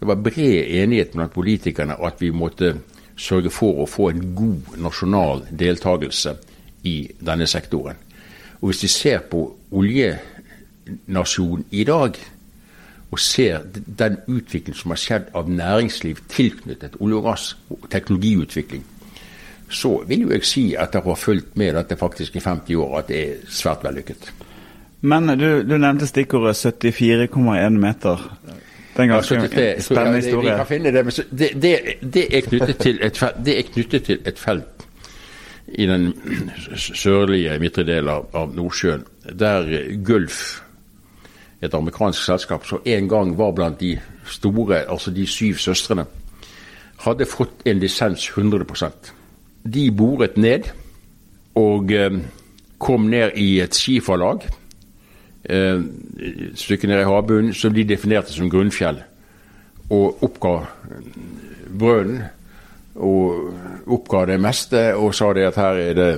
Det 0.00 0.08
var 0.08 0.20
bred 0.20 0.72
enighet 0.82 1.12
blant 1.12 1.32
politikerne 1.32 1.96
at 2.00 2.20
vi 2.20 2.32
måtte 2.32 2.74
sørge 3.16 3.50
for 3.52 3.80
å 3.80 3.88
få 3.88 4.10
en 4.12 4.34
god 4.36 4.76
nasjonal 4.80 5.46
deltakelse 5.50 6.36
i 6.84 6.98
denne 7.20 7.46
sektoren. 7.48 7.96
Og 8.60 8.70
Hvis 8.70 8.82
vi 8.82 8.88
ser 8.88 9.24
på 9.30 9.46
oljenasjonen 10.86 11.64
i 11.70 11.84
dag, 11.84 12.18
og 13.10 13.18
ser 13.18 13.60
den 13.98 14.16
utvikling 14.26 14.76
som 14.76 14.90
har 14.90 15.00
skjedd 15.00 15.30
av 15.34 15.48
næringsliv 15.50 16.18
tilknyttet 16.28 16.98
olje 17.00 17.16
og 17.20 17.28
gass, 17.28 17.56
og 17.70 17.86
teknologiutvikling, 17.90 18.84
så 19.68 20.02
vil 20.06 20.26
jo 20.26 20.30
jeg 20.30 20.44
si 20.46 20.64
at 20.78 20.94
jeg 20.94 21.02
har 21.02 21.14
fulgt 21.18 21.56
med 21.56 21.74
dette 21.74 21.96
faktisk 21.96 22.36
i 22.36 22.40
50 22.42 22.74
år, 22.76 22.98
at 22.98 23.08
det 23.08 23.22
er 23.22 23.46
svært 23.50 23.84
vellykket. 23.84 24.32
Men 25.06 25.28
du, 25.38 25.62
du 25.62 25.76
nevnte 25.78 26.06
stikkordet 26.06 26.56
74,1 26.56 27.78
meter. 27.78 28.22
Det 28.96 29.02
er 29.02 29.02
en 29.02 29.08
ganske 29.08 29.34
Ja, 29.34 29.40
73, 29.40 29.82
så, 29.82 29.94
spennende 29.94 30.12
det- 30.16 30.22
Vi 30.22 30.30
historie. 30.30 30.56
kan 30.56 30.66
finne 30.66 30.92
det, 30.92 31.04
men 31.04 31.12
det, 31.38 31.50
det, 31.62 31.80
det, 32.14 32.36
er 32.36 32.40
knyttet 32.40 32.78
til 32.78 32.98
et 33.02 33.24
det 33.44 33.58
er 33.58 33.62
knyttet 33.72 34.04
til 34.04 34.18
et 34.24 34.38
felt 34.38 34.86
i 35.68 35.86
den 35.86 36.12
sørlige 36.76 37.58
midtre 37.58 37.82
delen 37.84 38.08
av, 38.08 38.28
av 38.34 38.54
Nordsjøen, 38.54 39.02
der 39.38 39.66
Gulf, 40.04 40.62
et 41.62 41.74
amerikansk 41.74 42.24
selskap 42.24 42.66
som 42.66 42.84
en 42.84 43.08
gang 43.08 43.38
var 43.38 43.54
blant 43.56 43.80
de 43.80 43.96
store, 44.28 44.84
altså 44.88 45.10
de 45.10 45.26
syv 45.26 45.60
søstrene, 45.62 46.06
hadde 47.04 47.28
fått 47.28 47.64
en 47.68 47.78
lisens 47.78 48.30
100% 48.30 49.12
De 49.64 49.90
boret 49.90 50.36
ned 50.36 50.70
og 51.56 51.92
eh, 51.92 52.20
kom 52.78 53.08
ned 53.10 53.36
i 53.36 53.60
et 53.60 53.74
skiferlag 53.74 54.46
eh, 55.48 55.80
et 55.80 56.58
stykke 56.58 56.88
ned 56.88 57.00
i 57.00 57.08
havbunnen, 57.08 57.54
som 57.54 57.74
de 57.74 57.84
definerte 57.84 58.32
som 58.32 58.50
grunnfjell, 58.50 59.02
og 59.90 60.22
oppga 60.26 60.54
brønnen 61.78 62.24
og 62.96 63.90
oppga 63.92 64.24
det 64.30 64.38
meste 64.40 64.80
og 64.96 65.14
sa 65.14 65.32
det 65.36 65.50
at 65.50 65.58
her 65.60 65.80
er 65.82 65.94
det, 65.94 66.10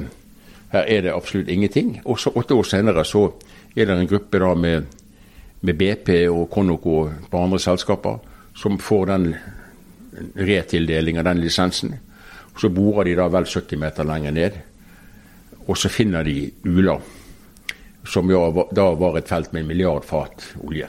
her 0.72 0.84
er 0.86 1.00
det 1.02 1.14
absolutt 1.14 1.48
ingenting. 1.50 1.96
Og 2.04 2.20
så 2.20 2.30
åtte 2.30 2.54
år 2.54 2.68
senere 2.68 3.04
så 3.04 3.24
er 3.76 3.88
det 3.88 3.96
en 3.96 4.10
gruppe 4.10 4.38
da 4.38 4.52
med, 4.54 4.86
med 5.60 5.78
BP 5.78 6.10
og 6.30 6.48
Conoco 6.50 6.98
og 7.02 7.12
et 7.12 7.30
par 7.30 7.46
andre 7.46 7.60
selskaper 7.62 8.18
som 8.58 8.78
får 8.78 9.06
den 9.10 9.28
retildeling 10.38 11.18
av 11.18 11.28
den 11.28 11.42
lisensen. 11.42 11.94
Så 12.58 12.70
borer 12.74 13.06
de 13.06 13.16
da 13.18 13.28
vel 13.30 13.46
70 13.46 13.78
meter 13.78 14.06
lenger 14.06 14.34
ned, 14.34 14.58
og 15.66 15.76
så 15.78 15.90
finner 15.92 16.26
de 16.26 16.50
Ula 16.64 16.98
som 18.08 18.28
da 18.72 18.86
var 18.96 19.18
et 19.18 19.28
felt 19.28 19.52
med 19.52 19.62
en 19.62 19.68
milliard 19.68 20.04
fat 20.04 20.44
olje. 20.64 20.88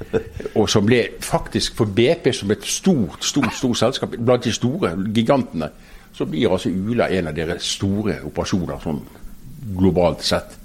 Og 0.58 0.68
som 0.70 0.86
ble 0.86 1.02
faktisk 1.22 1.76
for 1.78 1.90
BP 1.94 2.32
som 2.34 2.50
et 2.50 2.64
stort, 2.66 3.22
stort 3.24 3.54
stort 3.54 3.78
selskap, 3.78 4.16
blant 4.18 4.44
de 4.44 4.54
store 4.54 4.94
gigantene, 5.14 5.68
så 6.16 6.26
blir 6.26 6.50
altså 6.50 6.72
Ula 6.72 7.10
en 7.12 7.30
av 7.30 7.36
deres 7.36 7.68
store 7.76 8.18
operasjoner 8.26 8.80
sånn 8.82 9.02
globalt 9.76 10.24
sett. 10.24 10.56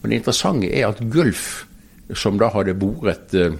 Men 0.00 0.10
det 0.10 0.22
interessante 0.22 0.70
er 0.72 0.88
at 0.88 1.02
Gulf, 1.12 1.66
som 2.12 2.38
da 2.38 2.50
hadde 2.52 2.76
boret 2.76 3.34
eh, 3.34 3.56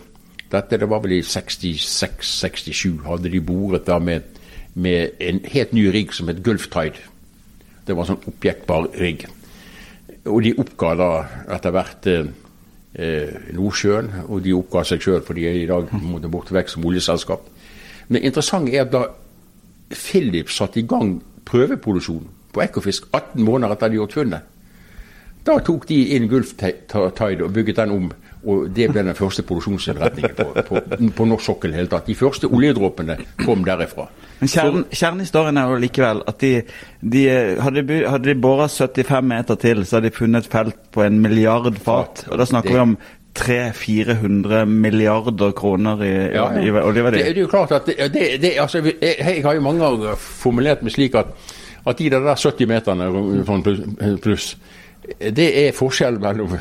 dette, 0.53 0.79
det 0.79 0.89
var 0.91 1.03
vel 1.03 1.17
i 1.17 1.23
66-67, 1.25 3.01
hadde 3.07 3.33
de 3.33 3.41
boret 3.43 3.87
da 3.89 3.99
med, 3.99 4.37
med 4.75 5.17
en 5.21 5.41
helt 5.51 5.73
ny 5.75 5.89
rigg 5.95 6.13
som 6.15 6.29
het 6.31 6.43
Gulf 6.45 6.69
Tide. 6.71 7.01
Det 7.85 7.97
var 7.97 8.05
en 8.05 8.15
sånn 8.15 8.31
objektbar 8.31 8.91
rigg. 9.01 9.27
Og 10.31 10.45
de 10.45 10.55
oppga 10.61 10.95
da 11.01 11.11
etter 11.57 11.75
hvert 11.75 12.09
eh, 12.13 12.31
eh, 12.95 13.35
Nordsjøen, 13.57 14.13
og 14.29 14.45
de 14.45 14.55
oppga 14.57 14.85
seg 14.89 15.03
sjøl, 15.05 15.25
for 15.25 15.37
de 15.37 15.49
i 15.49 15.69
dag 15.69 15.91
måtte 16.05 16.31
borte 16.33 16.57
vekk 16.57 16.73
som 16.73 16.87
oljeselskap. 16.87 17.49
Men 18.09 18.21
det 18.21 18.27
interessante 18.29 18.75
er 18.75 18.85
at 18.85 18.93
da 18.93 19.07
Philip 19.95 20.51
satte 20.53 20.81
i 20.81 20.89
gang 20.89 21.19
prøveproduksjon 21.49 22.29
på 22.55 22.63
Ekofisk 22.63 23.09
18 23.13 23.43
måneder 23.45 23.75
etter 23.75 23.91
de 23.91 23.99
gjort 23.99 24.17
funnet, 24.17 24.51
da 25.45 25.59
tok 25.61 25.85
de 25.91 25.99
inn 26.17 26.29
Gulf 26.31 26.55
Tide 26.57 27.45
og 27.45 27.53
bygget 27.53 27.83
den 27.83 27.93
om. 27.93 28.07
Og 28.47 28.69
det 28.77 28.91
ble 28.93 29.03
den 29.07 29.15
første 29.17 29.43
produksjonsinnretningen 29.49 30.35
på, 30.37 30.45
på, 30.69 30.83
på 31.17 31.27
norsk 31.31 31.45
sokkel 31.49 31.71
i 31.71 31.73
det 31.77 31.81
hele 31.83 31.93
tatt. 31.95 32.07
De 32.11 32.15
første 32.19 32.47
oljedråpene 32.53 33.17
kom 33.45 33.65
derifra. 33.65 34.05
Men 34.41 34.51
kjernen, 34.53 34.85
kjernehistorien 34.93 35.57
er 35.63 35.71
jo 35.71 35.81
likevel 35.81 36.23
at 36.29 36.39
de, 36.43 36.51
de 37.01 37.23
hadde, 37.65 37.85
hadde 38.11 38.29
de 38.29 38.35
bora 38.43 38.67
75 38.69 39.29
meter 39.31 39.57
til, 39.63 39.85
så 39.87 39.97
hadde 39.99 40.11
de 40.11 40.17
funnet 40.19 40.49
felt 40.53 40.77
på 40.93 41.03
en 41.07 41.21
milliard 41.25 41.79
fat. 41.81 42.27
Og 42.31 42.39
da 42.39 42.45
snakker 42.51 42.69
Det- 42.69 42.77
vi 42.77 42.81
om 42.89 42.97
300-400 43.35 44.65
milliarder 44.71 45.51
kroner 45.53 46.03
i, 46.05 46.13
Ja, 46.35 46.45
i, 46.55 46.69
i 46.69 46.71
Det, 46.71 46.83
oljeverdi. 46.85 47.19
det 47.19 47.29
er 47.37 47.41
jo 47.41 47.49
klart 47.51 47.73
at 47.73 47.87
det, 47.87 47.97
det, 48.15 48.29
det, 48.43 48.53
altså, 48.61 48.79
jeg, 48.85 49.17
jeg 49.19 49.43
har 49.45 49.55
jo 49.55 49.61
mange 49.65 49.81
ganger 49.83 50.15
formulert 50.21 50.83
meg 50.87 50.93
slik 50.95 51.15
at, 51.19 51.27
at 51.87 51.99
de 51.99 52.11
der 52.11 52.29
70 52.35 52.67
meterne 52.71 53.09
pluss, 53.65 53.81
pluss, 54.23 54.47
det 55.35 55.49
er 55.67 55.73
forskjell 55.77 56.21
mellom, 56.23 56.55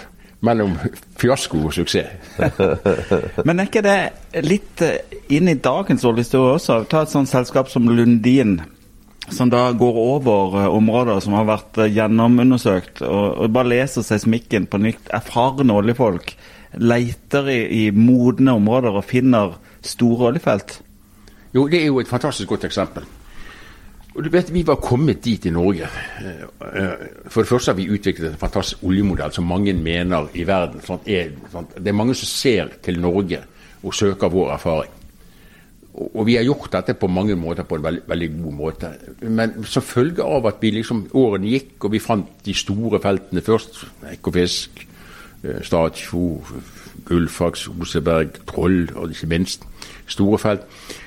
mellom 0.43 0.75
fiasko 1.19 1.62
og 1.67 1.73
suksess. 1.75 2.38
Men 3.47 3.59
er 3.59 3.69
ikke 3.69 3.83
det 3.85 4.43
litt 4.43 4.83
eh, 4.83 5.17
inn 5.35 5.50
i 5.51 5.57
dagens 5.59 6.05
oljehistorie 6.07 6.57
også? 6.57 6.83
Ta 6.91 7.03
et 7.03 7.13
sånt 7.13 7.31
selskap 7.31 7.71
som 7.71 7.88
Lundin. 7.89 8.59
Som 9.31 9.47
da 9.53 9.69
går 9.71 10.00
over 10.01 10.59
eh, 10.59 10.67
områder 10.67 11.23
som 11.23 11.38
har 11.38 11.47
vært 11.47 11.79
eh, 11.79 11.91
gjennomundersøkt, 11.95 13.05
og, 13.07 13.25
og 13.45 13.55
bare 13.55 13.71
leser 13.71 14.05
seismikken 14.05 14.67
på 14.67 14.81
nytt. 14.83 15.12
Erfarne 15.15 15.79
oljefolk 15.79 16.35
leter 16.73 17.50
i, 17.53 17.59
i 17.83 17.83
modne 17.95 18.57
områder 18.57 19.00
og 19.00 19.07
finner 19.07 19.57
store 19.85 20.33
oljefelt. 20.33 20.79
Jo, 21.53 21.67
det 21.69 21.83
er 21.83 21.91
jo 21.91 22.01
et 22.01 22.09
fantastisk 22.09 22.50
godt 22.50 22.65
eksempel. 22.67 23.05
Og 24.13 24.24
du 24.24 24.29
vet, 24.29 24.53
Vi 24.53 24.62
var 24.67 24.75
kommet 24.75 25.24
dit 25.24 25.46
i 25.46 25.50
Norge. 25.50 25.88
Eh, 26.22 26.84
eh, 26.84 26.89
For 27.27 27.41
det 27.41 27.50
første 27.50 27.72
har 27.72 27.77
vi 27.77 27.89
utviklet 27.89 28.32
en 28.32 28.38
fantastisk 28.38 28.84
oljemodell 28.84 29.32
som 29.32 29.48
mange 29.48 29.74
mener 29.74 30.27
i 30.34 30.43
verden. 30.43 30.82
sånn 30.82 31.00
er, 31.05 31.32
sånn, 31.51 31.67
det 31.75 31.88
er 31.88 31.98
mange 31.98 32.15
som 32.15 32.27
ser 32.27 32.70
til 32.82 33.00
Norge 33.00 33.39
og 33.84 33.93
søker 33.93 34.29
vår 34.29 34.53
erfaring. 34.53 34.91
Og 35.93 36.25
vi 36.25 36.36
har 36.36 36.43
gjort 36.43 36.72
dette 36.72 36.93
på 36.93 37.08
mange 37.08 37.36
måter 37.36 37.63
på 37.63 37.75
en 37.75 37.84
veldig, 37.84 38.01
veldig 38.08 38.29
god 38.43 38.53
måte. 38.53 38.91
Men 39.22 39.63
som 39.63 39.82
følge 39.82 40.24
av 40.24 40.46
at 40.46 40.55
vi 40.62 40.72
liksom, 40.72 41.10
årene 41.13 41.50
gikk, 41.50 41.86
og 41.86 41.91
vi 41.91 42.00
fant 42.00 42.27
de 42.46 42.53
store 42.53 43.00
feltene 43.00 43.41
først, 43.41 43.86
Ekofisk, 44.12 44.88
eh, 45.43 45.62
Statfjord, 45.62 46.41
Gullfaks, 47.05 47.67
Oseberg, 47.67 48.46
Troll 48.46 48.89
og 48.96 49.10
ikke 49.12 49.27
minst 49.27 49.65
store 50.08 50.38
felt, 50.38 50.62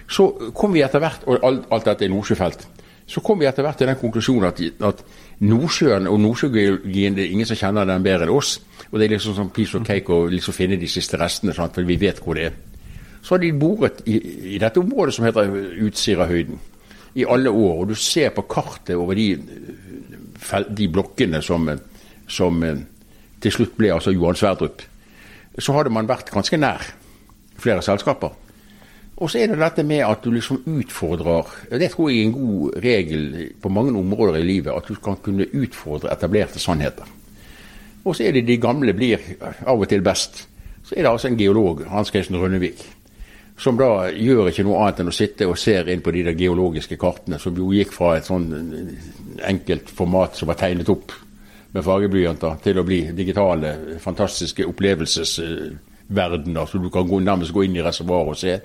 så 0.09 0.53
kom 0.55 0.73
vi 0.73 0.83
etter 0.83 0.99
hvert, 0.99 1.23
og 1.27 1.39
alt, 1.43 1.67
alt 1.71 1.85
dette 1.85 2.05
er 2.05 2.09
Nordsjøfelt, 2.09 2.67
så 3.07 3.23
kom 3.23 3.39
vi 3.39 3.47
etter 3.47 3.63
hvert 3.63 3.79
til 3.79 3.87
den 3.87 3.99
konklusjonen 4.01 4.49
at, 4.49 4.61
at 4.83 5.03
Nordsjøen 5.47 6.09
og 6.11 6.19
nordsjøgeologien 6.21 7.15
det 7.15 7.27
er 7.27 7.35
ingen 7.35 7.47
som 7.47 7.59
kjenner 7.61 7.87
den 7.87 8.03
bedre 8.03 8.27
enn 8.27 8.35
oss. 8.35 8.57
Og 8.91 8.99
det 8.99 9.07
er 9.07 9.13
liksom 9.15 9.37
sånn 9.37 9.53
piece 9.55 9.79
of 9.79 9.85
cake 9.87 10.13
å 10.13 10.27
liksom 10.33 10.57
finne 10.57 10.79
de 10.81 10.89
siste 10.91 11.19
restene, 11.21 11.55
sant, 11.55 11.75
for 11.77 11.87
vi 11.87 11.99
vet 12.01 12.19
hvor 12.23 12.39
det 12.39 12.49
er. 12.49 12.57
Så 13.23 13.35
har 13.35 13.43
de 13.43 13.53
boret 13.59 14.03
i, 14.07 14.17
i 14.57 14.59
dette 14.63 14.81
området 14.83 15.15
som 15.15 15.27
heter 15.27 15.51
Utsirahøyden 15.87 16.59
i 17.19 17.27
alle 17.27 17.51
år. 17.51 17.83
Og 17.83 17.93
du 17.93 17.97
ser 17.99 18.35
på 18.35 18.47
kartet 18.51 18.95
over 18.99 19.19
de, 19.19 19.29
de 20.69 20.89
blokkene 20.91 21.43
som, 21.43 21.69
som 22.31 22.63
til 23.43 23.55
slutt 23.55 23.75
ble 23.79 23.93
altså 23.95 24.15
Johan 24.15 24.39
Sverdrup. 24.39 24.83
Så 25.59 25.75
hadde 25.77 25.95
man 25.95 26.09
vært 26.09 26.31
ganske 26.35 26.59
nær 26.61 26.85
flere 27.61 27.83
selskaper. 27.85 28.35
Og 29.17 29.31
så 29.33 29.41
er 29.41 29.49
det 29.49 29.61
dette 29.61 29.85
med 29.87 30.03
at 30.05 30.25
du 30.25 30.31
liksom 30.35 30.59
utfordrer 30.69 31.45
Det 31.71 31.91
tror 31.93 32.11
jeg 32.11 32.19
er 32.21 32.25
en 32.27 32.33
god 32.33 32.83
regel 32.85 33.53
på 33.63 33.69
mange 33.73 33.99
områder 33.99 34.43
i 34.43 34.45
livet. 34.45 34.75
At 34.77 34.89
du 34.89 34.95
kan 35.01 35.17
kunne 35.23 35.47
utfordre 35.53 36.13
etablerte 36.13 36.61
sannheter. 36.61 37.05
Og 38.05 38.17
så 38.17 38.29
er 38.29 38.37
det 38.37 38.47
de 38.47 38.63
gamle 38.63 38.93
blir 38.95 39.19
av 39.67 39.81
og 39.81 39.89
til 39.89 40.05
best. 40.05 40.49
Så 40.85 40.95
er 40.95 41.03
det 41.03 41.11
altså 41.11 41.29
en 41.29 41.39
geolog, 41.39 41.83
Hans 41.91 42.13
Christian 42.13 42.39
Rønnevik, 42.39 42.85
som 43.59 43.79
da 43.81 44.11
gjør 44.13 44.51
ikke 44.51 44.65
noe 44.67 44.85
annet 44.85 45.01
enn 45.03 45.11
å 45.11 45.17
sitte 45.17 45.49
og 45.49 45.59
ser 45.59 45.89
inn 45.91 46.05
på 46.05 46.13
de 46.15 46.23
der 46.29 46.37
geologiske 46.39 46.99
kartene, 47.01 47.41
som 47.43 47.57
jo 47.57 47.73
gikk 47.75 47.95
fra 47.97 48.17
et 48.19 48.29
sånn 48.29 48.47
enkelt 49.49 49.91
format 49.91 50.37
som 50.39 50.53
var 50.53 50.61
tegnet 50.61 50.93
opp 50.93 51.13
med 51.75 51.85
fargeblyanter, 51.85 52.61
til 52.63 52.79
å 52.79 52.87
bli 52.87 53.01
digitale, 53.17 53.99
fantastiske 54.01 54.67
opplevelsesverdener, 54.69 56.69
så 56.69 56.79
du 56.79 56.91
kan 56.93 57.09
gå, 57.09 57.19
nærmest 57.25 57.57
gå 57.57 57.67
inn 57.67 57.81
i 57.81 57.85
reservoaret 57.85 58.37
og 58.37 58.39
se. 58.39 58.61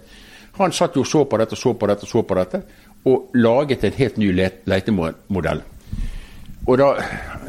Han 0.59 0.73
satt 0.75 0.95
jo 0.95 1.05
og 1.05 1.07
så 1.07 1.23
på 1.25 1.37
dette, 1.41 1.55
så 1.55 1.73
på 1.73 1.87
dette, 1.87 2.07
så 2.09 2.23
på 2.27 2.37
dette, 2.37 2.63
og 3.05 3.31
laget 3.33 3.83
en 3.83 3.95
helt 3.97 4.17
ny 4.17 4.31
let- 4.35 4.65
letemodell. 4.69 5.61
Og 6.67 6.77
da 6.77 6.91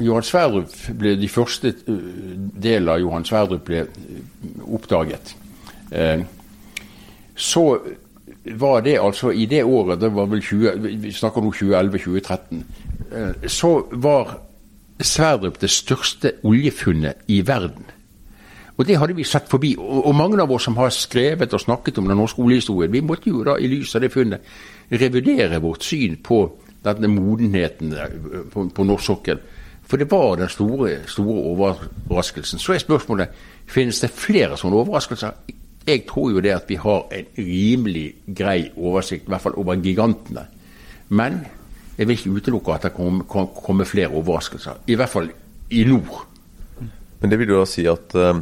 Johan 0.01 0.25
Sverdrup 0.25 0.73
ble 0.99 1.17
de 1.21 1.29
første 1.29 1.75
uh, 1.85 1.97
delene 2.57 2.95
av 2.95 3.03
Johan 3.03 3.27
Sverdrup 3.29 3.67
ble 3.67 3.83
uh, 3.85 4.71
oppdaget, 4.73 5.35
eh, 5.93 6.23
så 7.37 7.67
var 8.59 8.81
det 8.81 8.97
altså 8.99 9.31
i 9.31 9.45
det 9.47 9.65
året, 9.65 10.01
det 10.01 10.11
var 10.15 10.27
vel 10.31 10.41
20, 10.43 10.89
vi 11.03 11.13
snakker 11.13 11.45
nå 11.45 11.53
2011-2013, 11.53 12.63
eh, 13.13 13.49
så 13.49 13.75
var 13.93 14.39
Sverdrup 15.03 15.59
det 15.61 15.71
største 15.71 16.37
oljefunnet 16.47 17.25
i 17.29 17.41
verden. 17.47 17.85
Og 18.77 18.87
det 18.89 18.97
hadde 18.99 19.17
vi 19.17 19.25
sett 19.29 19.49
forbi. 19.51 19.75
Og, 19.79 20.07
og 20.09 20.15
mange 20.17 20.41
av 20.43 20.53
oss 20.53 20.67
som 20.69 20.77
har 20.81 20.93
skrevet 20.95 21.53
og 21.53 21.61
snakket 21.61 21.99
om 22.01 22.09
den 22.09 22.19
norske 22.19 22.43
oljehistorien, 22.43 22.93
vi 22.93 23.05
måtte 23.05 23.31
jo 23.31 23.45
da 23.47 23.59
i 23.61 23.69
lys 23.71 23.95
av 23.97 24.05
det 24.05 24.13
funnet 24.13 24.53
revidere 24.93 25.61
vårt 25.63 25.85
syn 25.85 26.17
på 26.25 26.45
denne 26.83 27.11
modenheten 27.13 27.93
på, 28.53 28.69
på 28.75 28.87
norsk 28.87 29.07
sokkel. 29.07 29.43
For 29.87 30.01
det 30.01 30.09
var 30.11 30.37
den 30.41 30.49
store, 30.49 31.03
store 31.07 31.43
overraskelsen. 31.53 32.59
Så 32.59 32.73
er 32.73 32.83
spørsmålet 32.83 33.29
finnes 33.69 34.01
det 34.01 34.11
flere 34.15 34.57
sånne 34.57 34.79
overraskelser. 34.81 35.37
Jeg 35.87 36.05
tror 36.09 36.31
jo 36.33 36.43
det 36.43 36.55
at 36.55 36.69
vi 36.71 36.79
har 36.81 37.09
en 37.13 37.31
rimelig 37.37 38.07
grei 38.39 38.71
oversikt, 38.77 39.27
i 39.27 39.33
hvert 39.33 39.43
fall 39.43 39.59
over 39.59 39.81
gigantene. 39.83 40.47
Men 41.11 41.43
jeg 41.99 42.09
vil 42.09 42.17
ikke 42.17 42.37
utelukke 42.39 42.75
at 42.75 42.87
det 42.87 42.95
kommer 42.97 43.49
komme 43.53 43.85
flere 43.85 44.09
overraskelser. 44.09 44.85
I 44.87 44.97
hvert 44.97 45.13
fall 45.13 45.29
i 45.71 45.85
nord. 45.85 46.32
Men 47.23 47.31
det 47.31 47.39
vil 47.41 47.55
jo 47.55 47.61
da 47.63 47.69
si 47.71 47.87
at 47.91 48.17
uh, 48.19 48.35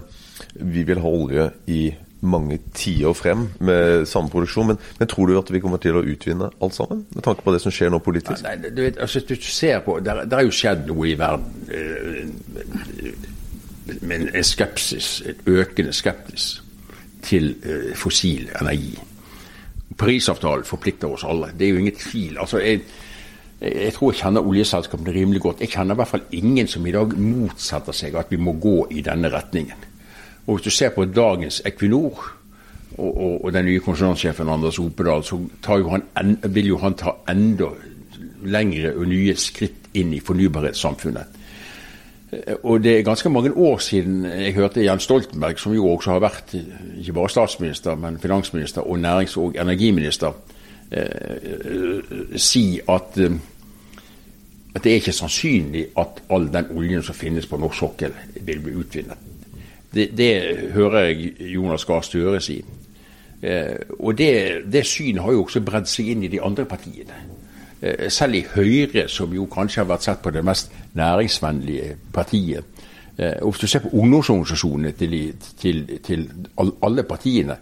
vi 0.57 0.85
vil 0.89 1.03
ha 1.05 1.11
olje 1.11 1.51
i 1.71 1.83
mange 2.21 2.59
tiår 2.75 3.15
frem 3.17 3.47
med 3.65 4.07
samme 4.09 4.31
produksjon. 4.31 4.67
Men, 4.67 4.79
men, 4.99 5.09
tror 5.09 5.27
du 5.27 5.39
at 5.39 5.51
vi 5.53 5.61
kommer 5.61 5.81
til 5.83 5.97
å 5.97 6.05
utvinne 6.05 6.51
alt 6.61 6.77
sammen? 6.77 7.05
Med 7.15 7.25
tanke 7.25 7.45
på 7.45 7.55
det 7.55 7.63
som 7.65 7.73
skjer 7.75 7.93
nå 7.93 8.01
politisk? 8.05 8.45
Ja, 8.45 8.57
nei, 8.57 8.73
du 8.75 8.83
vet, 8.85 9.01
altså, 9.01 9.23
du 9.25 9.35
ser 9.41 9.81
på, 9.85 9.99
Det 10.05 10.27
er 10.29 10.45
jo 10.45 10.55
skjedd 10.55 10.87
noe 10.91 11.09
i 11.09 11.17
verden 11.19 11.47
eh, 11.73 12.25
med 14.07 14.29
en 14.37 14.47
skepsis, 14.47 15.23
et 15.27 15.47
økende 15.49 15.93
skepsis 15.97 16.63
til 17.25 17.55
eh, 17.65 17.93
fossil 17.99 18.51
energi. 18.61 18.99
Parisavtalen 20.01 20.65
forplikter 20.65 21.09
oss 21.11 21.25
alle. 21.29 21.53
Det 21.57 21.67
er 21.67 21.75
jo 21.75 21.81
ingen 21.85 21.97
tvil. 21.97 22.39
altså 22.39 22.61
jeg 22.61 22.85
jeg 23.61 23.93
tror 23.93 24.13
jeg 24.13 24.23
kjenner 24.23 24.47
oljeselskapene 24.47 25.13
rimelig 25.13 25.41
godt. 25.45 25.61
Jeg 25.61 25.69
kjenner 25.75 25.95
i 25.95 26.01
hvert 26.01 26.09
fall 26.09 26.23
ingen 26.33 26.69
som 26.69 26.87
i 26.87 26.93
dag 26.95 27.13
motsetter 27.19 27.93
seg 27.97 28.17
at 28.17 28.31
vi 28.33 28.39
må 28.41 28.55
gå 28.57 28.87
i 28.91 29.03
denne 29.05 29.29
retningen. 29.33 29.89
Og 30.47 30.55
Hvis 30.55 30.65
du 30.65 30.71
ser 30.71 30.95
på 30.95 31.05
dagens 31.05 31.63
Equinor 31.65 32.23
og, 32.99 33.11
og, 33.17 33.45
og 33.45 33.53
den 33.53 33.65
nye 33.65 33.81
konsernsjefen 33.85 34.49
Anders 34.49 34.79
Opedal, 34.79 35.25
så 35.25 35.39
jo 35.79 35.99
en, 36.21 36.39
vil 36.49 36.67
jo 36.73 36.79
han 36.79 36.97
ta 36.97 37.13
enda 37.29 37.69
lengre 38.45 38.95
og 38.97 39.07
nye 39.09 39.37
skritt 39.37 39.91
inn 39.95 40.15
i 40.17 40.23
fornybarhetssamfunnet. 40.25 41.37
Og 42.63 42.83
Det 42.83 42.99
er 42.99 43.03
ganske 43.03 43.29
mange 43.29 43.53
år 43.53 43.79
siden 43.79 44.25
jeg 44.25 44.55
hørte 44.55 44.85
Jens 44.85 45.03
Stoltenberg, 45.03 45.59
som 45.59 45.73
jo 45.75 45.89
også 45.89 46.11
har 46.11 46.21
vært 46.21 46.55
ikke 46.99 47.13
bare 47.13 47.29
statsminister, 47.29 47.95
men 47.95 48.19
finansminister 48.19 48.81
og 48.87 48.99
nærings- 48.99 49.37
og 49.37 49.55
energiminister, 49.59 50.29
eh, 50.29 50.60
si 52.37 52.81
at, 52.89 53.19
eh, 53.19 53.39
at 54.75 54.85
det 54.85 54.93
er 54.93 55.01
ikke 55.01 55.13
sannsynlig 55.13 55.87
at 55.99 56.23
all 56.31 56.49
den 56.53 56.71
oljen 56.75 57.03
som 57.03 57.15
finnes 57.15 57.47
på 57.47 57.57
norsk 57.57 57.79
sokkel, 57.79 58.15
vil 58.41 58.61
bli 58.61 58.75
utvinnet. 58.75 59.29
Det, 59.95 60.11
det 60.19 60.33
hører 60.73 60.99
jeg 61.09 61.35
Jonas 61.55 61.85
Gahr 61.85 62.03
Støre 62.07 62.41
si. 62.41 62.61
Eh, 63.43 63.77
og 63.99 64.19
det, 64.19 64.63
det 64.73 64.87
synet 64.87 65.23
har 65.23 65.33
jo 65.33 65.45
også 65.47 65.63
bredd 65.65 65.89
seg 65.89 66.13
inn 66.13 66.25
i 66.27 66.31
de 66.33 66.43
andre 66.43 66.67
partiene. 66.69 67.17
Eh, 67.81 68.11
selv 68.13 68.35
i 68.35 68.45
Høyre, 68.55 69.09
som 69.09 69.33
jo 69.35 69.47
kanskje 69.51 69.81
har 69.83 69.89
vært 69.89 70.07
sett 70.07 70.23
på 70.23 70.31
det 70.35 70.45
mest 70.45 70.73
næringsvennlige 70.95 71.97
partiet. 72.13 72.65
Eh, 73.17 73.39
og 73.41 73.53
Hvis 73.53 73.61
du 73.61 73.67
ser 73.67 73.87
på 73.87 73.95
ungdomsorganisasjonene 73.97 74.93
til, 74.93 75.35
til, 75.61 75.99
til 76.05 76.29
alle 76.83 77.03
partiene, 77.03 77.57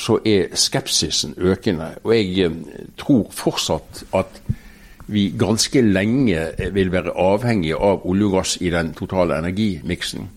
så 0.00 0.18
er 0.24 0.54
skepsisen 0.56 1.36
økende. 1.36 1.92
Og 2.04 2.16
jeg 2.16 2.46
eh, 2.46 2.58
tror 2.98 3.28
fortsatt 3.34 4.04
at 4.16 4.42
vi 5.10 5.30
ganske 5.38 5.80
lenge 5.82 6.42
vil 6.72 6.92
være 6.92 7.16
avhengige 7.18 7.76
av 7.76 8.04
olje 8.06 8.28
og 8.28 8.36
gass 8.38 8.58
i 8.62 8.70
den 8.70 8.92
totale 8.94 9.40
energimiksen. 9.42 10.28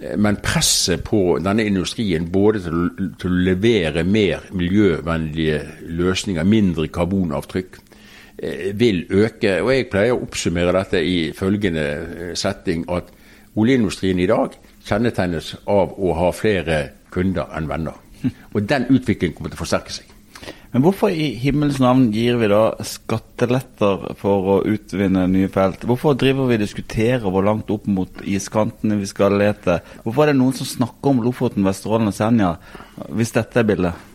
Eh, 0.00 0.16
men 0.16 0.40
presset 0.42 1.04
på 1.04 1.38
denne 1.44 1.66
industrien 1.68 2.30
både 2.32 2.62
til, 2.64 2.84
til, 3.20 3.30
å 3.30 3.46
levere 3.50 4.04
mer 4.04 4.46
miljøvennlige 4.56 5.60
løsninger, 5.98 6.44
mindre 6.48 6.88
karbonavtrykk, 6.88 7.78
eh, 8.38 8.70
vil 8.74 9.04
øke. 9.10 9.60
Og 9.62 9.72
Jeg 9.74 9.90
pleier 9.92 10.14
å 10.14 10.22
oppsummere 10.24 10.74
dette 10.78 11.04
i 11.04 11.32
følgende 11.36 11.84
eh, 11.84 12.32
setting 12.34 12.86
at 12.88 13.12
oljeindustrien 13.54 14.18
i 14.18 14.30
dag 14.30 14.56
kjennetegnes 14.84 15.54
av 15.70 15.94
å 15.98 16.16
ha 16.18 16.32
flere 16.34 16.80
kunder 17.14 17.52
enn 17.56 17.68
venner. 17.70 18.00
Og 18.54 18.66
Den 18.68 18.88
utviklingen 18.90 19.36
kommer 19.36 19.52
til 19.52 19.60
å 19.60 19.64
forsterke 19.64 19.94
seg. 19.94 20.10
Men 20.74 20.82
hvorfor 20.82 21.14
i 21.14 21.28
himmels 21.38 21.76
navn 21.78 22.08
gir 22.10 22.34
vi 22.40 22.48
da 22.50 22.72
skatteletter 22.82 24.08
for 24.18 24.48
å 24.50 24.56
utvinne 24.66 25.22
nye 25.30 25.50
felt? 25.52 25.84
Hvorfor 25.86 26.16
driver 26.18 26.48
vi 26.48 26.56
og 26.58 26.64
diskuterer 26.64 27.28
hvor 27.28 27.46
langt 27.46 27.70
opp 27.70 27.86
mot 27.86 28.24
iskantene 28.26 28.98
vi 28.98 29.06
skal 29.06 29.38
lete? 29.38 29.78
Hvorfor 30.02 30.24
er 30.24 30.32
det 30.32 30.40
noen 30.40 30.56
som 30.58 30.66
snakker 30.66 31.12
om 31.12 31.22
Lofoten, 31.22 31.62
Vesterålen 31.62 32.10
og 32.10 32.16
Senja, 32.16 32.50
hvis 33.06 33.30
dette 33.36 33.62
er 33.62 33.68
bildet? 33.68 34.10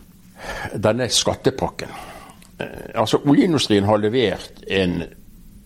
Denne 0.75 1.07
skattepakken. 1.15 1.95
Eh, 2.59 2.91
altså, 2.99 3.21
Oljeindustrien 3.23 3.87
har 3.87 4.03
levert 4.03 4.59
en, 4.67 4.99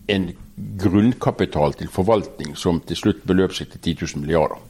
en 0.06 0.30
grunnkapital 0.78 1.74
til 1.80 1.90
forvaltning 1.90 2.54
som 2.58 2.78
til 2.86 3.02
slutt 3.02 3.26
beløper 3.26 3.58
seg 3.58 3.74
til 3.74 3.82
10 3.96 4.14
000 4.14 4.22
milliarder. 4.22 4.62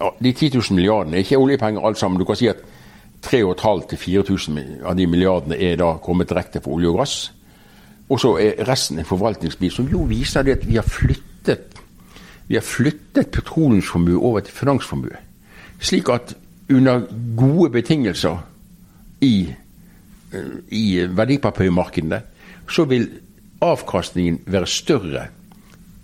Ja, 0.00 0.10
de 0.20 0.32
10 0.32 0.50
000 0.54 0.76
milliardene 0.76 1.16
er 1.16 1.24
ikke 1.24 1.38
oljepenger 1.40 1.86
alt 1.86 1.98
sammen. 1.98 2.18
Du 2.20 2.24
kan 2.28 2.36
si 2.36 2.48
at 2.50 2.60
3500-4000 3.26 4.84
av 4.84 4.96
de 4.96 5.06
milliardene 5.08 5.56
er 5.56 5.78
da 5.80 5.96
kommet 6.02 6.28
direkte 6.28 6.60
for 6.60 6.76
olje 6.76 6.92
og 6.92 7.00
gass. 7.00 7.16
Og 8.08 8.20
så 8.22 8.36
er 8.38 8.60
resten 8.68 9.00
en 9.00 9.08
forvaltningsbil 9.08 9.72
som 9.72 9.88
jo 9.90 10.04
viser 10.06 10.44
det 10.46 10.60
at 10.60 10.66
vi 10.68 10.76
har 10.78 10.86
flyttet 10.86 11.82
vi 12.46 12.54
har 12.54 12.62
flyttet 12.62 13.32
petroleumsformue 13.34 14.22
over 14.22 14.40
til 14.40 14.54
finansformue. 14.54 15.18
Slik 15.82 16.08
at 16.08 16.36
under 16.70 17.02
gode 17.36 17.70
betingelser 17.70 18.38
i, 19.20 19.54
i 20.70 20.84
verdipapirmarkedene, 21.10 22.20
så 22.70 22.84
vil 22.84 23.08
avkastningen 23.62 24.40
være 24.46 24.66
større 24.66 25.26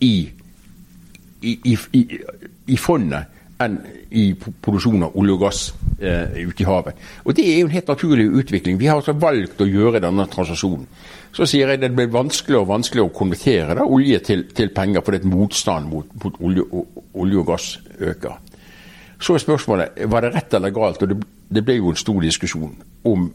i, 0.00 0.30
i, 1.42 1.78
i, 1.92 2.02
i 2.66 2.76
fondet 2.76 3.30
enn 3.60 3.78
i 4.10 4.32
produksjon 4.34 5.06
av 5.06 5.16
olje 5.18 5.34
og 5.36 5.42
gass 5.42 5.60
eh, 6.00 6.44
ute 6.48 6.62
i 6.64 6.66
havet. 6.66 7.00
Og 7.24 7.36
Det 7.36 7.44
er 7.46 7.58
jo 7.60 7.66
en 7.66 7.74
helt 7.74 7.88
naturlig 7.88 8.28
utvikling. 8.42 8.78
Vi 8.80 8.86
har 8.86 8.96
altså 8.96 9.12
valgt 9.12 9.60
å 9.60 9.68
gjøre 9.68 10.00
denne 10.02 10.26
transaksjonen. 10.30 10.86
Så 11.32 11.46
sier 11.48 11.68
jeg 11.68 11.80
det 11.80 11.92
blir 11.96 12.10
vanskeligere 12.12 12.66
og 12.66 12.72
vanskeligere 12.74 13.08
å 13.08 13.16
konvertere 13.16 13.76
da, 13.78 13.86
olje 13.88 14.18
til, 14.20 14.44
til, 14.52 14.72
penger 14.74 15.04
fordi 15.04 15.22
motstanden 15.28 15.90
mot, 15.90 16.10
mot 16.24 16.40
olje, 16.40 16.66
og, 16.70 17.04
olje, 17.14 17.38
og, 17.38 17.46
gass 17.46 17.78
øker. 17.98 18.36
Så 19.22 19.34
er 19.34 19.44
spørsmålet 19.44 20.02
var 20.10 20.26
det 20.26 20.34
rett 20.34 20.54
eller 20.54 20.74
galt. 20.74 21.02
og 21.02 21.08
Det, 21.08 21.18
det 21.48 21.64
ble 21.64 21.78
jo 21.78 21.92
en 21.92 21.96
stor 21.96 22.20
diskusjon 22.20 22.74
om 23.08 23.30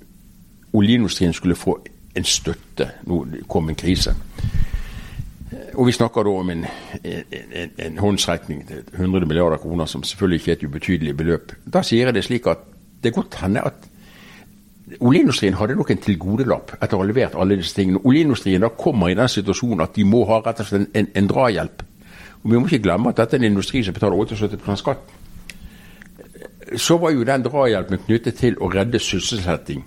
oljeindustrien 0.77 1.33
skulle 1.33 1.55
få 1.55 1.79
en 2.17 2.27
støtte 2.27 2.91
nå 3.07 3.23
kom 3.49 3.69
en 3.69 3.77
krise. 3.77 4.13
Og 5.77 5.85
vi 5.85 5.93
snakker 5.93 6.25
da 6.25 6.31
om 6.33 6.49
en, 6.49 6.63
en, 7.05 7.73
en 7.85 7.99
håndsrekning 8.01 8.63
til 8.67 8.79
100 8.95 9.27
milliarder 9.29 9.57
kroner, 9.61 9.85
som 9.85 10.03
selvfølgelig 10.03 10.39
ikke 10.39 10.51
er 10.51 10.55
et 10.55 10.63
ubetydelig 10.63 11.17
beløp. 11.17 11.53
Da 11.73 11.83
sier 11.85 12.09
jeg 12.09 12.17
det 12.17 12.23
slik 12.25 12.47
at 12.49 12.63
det 13.03 13.13
godt 13.13 13.37
hende 13.43 13.61
at 13.61 13.85
oljeindustrien 14.99 15.53
hadde 15.59 15.75
nok 15.77 15.91
en 15.93 16.01
tilgodelapp 16.01 16.73
etter 16.79 16.97
å 16.97 17.03
ha 17.03 17.05
levert 17.05 17.37
alle 17.37 17.59
disse 17.59 17.77
tingene. 17.77 18.01
Oljeindustrien 18.09 18.63
da 18.65 18.71
kommer 18.73 19.11
i 19.11 19.17
den 19.19 19.29
situasjonen 19.29 19.85
at 19.85 19.93
de 19.93 20.07
må 20.07 20.23
ha 20.25 20.39
rett 20.41 20.63
og 20.63 20.69
slett 20.71 20.97
en, 20.97 21.11
en 21.13 21.29
drahjelp. 21.29 21.83
Og 22.41 22.49
Vi 22.51 22.57
må 22.57 22.65
ikke 22.65 22.85
glemme 22.87 23.13
at 23.13 23.21
dette 23.21 23.37
er 23.37 23.43
en 23.43 23.51
industri 23.51 23.83
som 23.85 23.93
betaler 23.93 24.17
78 24.17 24.79
skatt. 24.81 25.13
Så 26.75 26.97
var 26.97 27.13
jo 27.13 27.27
den 27.27 27.45
drahjelpen 27.45 28.01
knyttet 28.07 28.41
til 28.41 28.57
å 28.57 28.71
redde 28.73 28.99
sysselsetting 28.99 29.85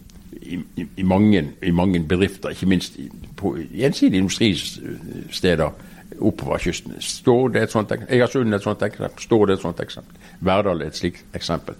i, 0.51 0.87
i, 0.97 1.03
mange, 1.03 1.45
i 1.63 1.71
mange, 1.71 2.03
bedrifter, 2.09 2.55
ikke 2.55 2.67
minst 2.67 2.99
på 3.37 3.57
gjensidige 3.73 4.19
industristeder 4.19 5.71
oppover 6.21 6.59
kysten. 6.59 6.95
Står 7.01 7.49
det 7.55 7.63
et 7.63 7.73
sånt 7.73 7.93
Egersund 7.93 8.53
er 8.53 8.59
et 8.59 8.67
sånt 8.67 8.83
eksempel. 8.83 9.23
Står 9.23 9.47
det 9.47 9.57
et 9.57 9.63
sånt 9.63 9.81
eksempel. 9.81 10.29
Verdal 10.41 10.83
er 10.83 10.91
et 10.91 10.99
slikt 10.99 11.25
eksempel. 11.35 11.79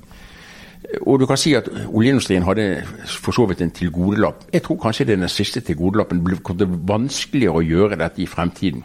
Og 1.07 1.21
du 1.21 1.27
kan 1.29 1.39
si 1.39 1.53
at 1.55 1.69
Oljeindustrien 1.89 2.47
hadde 2.47 2.83
for 3.07 3.37
så 3.37 3.45
vidt 3.47 3.61
en 3.63 3.75
tilgodelapp. 3.75 4.47
Jeg 4.53 4.63
tror 4.65 4.79
kanskje 4.83 5.07
det 5.07 5.13
er 5.17 5.23
den 5.25 5.33
siste 5.33 5.61
tilgodelappen. 5.61 6.23
Det 6.25 6.41
blir 6.57 6.79
vanskeligere 6.89 7.61
å 7.61 7.67
gjøre 7.67 8.01
dette 8.01 8.23
i 8.23 8.27
fremtiden. 8.27 8.83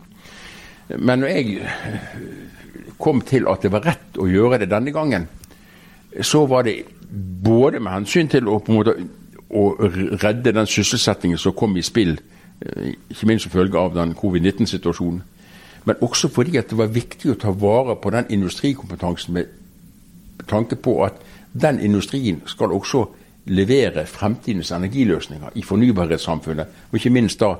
Men 0.97 1.23
når 1.23 1.27
jeg 1.27 1.61
kom 3.01 3.21
til 3.25 3.47
at 3.49 3.63
det 3.63 3.71
var 3.73 3.85
rett 3.87 4.19
å 4.21 4.27
gjøre 4.29 4.59
det 4.61 4.69
denne 4.69 4.93
gangen, 4.93 5.27
så 6.21 6.45
var 6.47 6.63
det 6.67 6.83
både 7.43 7.79
med 7.79 7.91
hensyn 7.91 8.29
til 8.31 8.47
å 8.47 8.59
på 8.59 8.71
en 8.71 8.77
måte 8.77 8.95
å 9.55 9.89
redde 10.23 10.53
den 10.53 10.67
sysselsettingen 10.67 11.39
som 11.41 11.55
kom 11.57 11.77
i 11.77 11.83
spill, 11.85 12.17
eh, 12.61 12.93
ikke 13.09 13.27
minst 13.27 13.47
som 13.47 13.51
følge 13.51 13.79
av 13.79 13.95
den 13.95 14.13
covid-19-situasjonen. 14.13 15.21
Men 15.85 16.01
også 16.01 16.27
fordi 16.33 16.51
det 16.51 16.77
var 16.77 16.87
viktig 16.87 17.31
å 17.31 17.39
ta 17.39 17.51
vare 17.51 17.95
på 17.95 18.09
den 18.09 18.25
industrikompetansen 18.29 19.33
med 19.33 19.45
tanke 20.47 20.75
på 20.75 21.03
at 21.05 21.21
den 21.53 21.79
industrien 21.79 22.41
skal 22.45 22.73
også 22.73 23.05
levere 23.45 24.05
fremtidens 24.05 24.71
energiløsninger 24.71 25.49
i 25.55 25.63
fornybarhetssamfunnet, 25.63 26.67
og 26.91 26.97
ikke 26.97 27.13
minst 27.13 27.39
da 27.39 27.53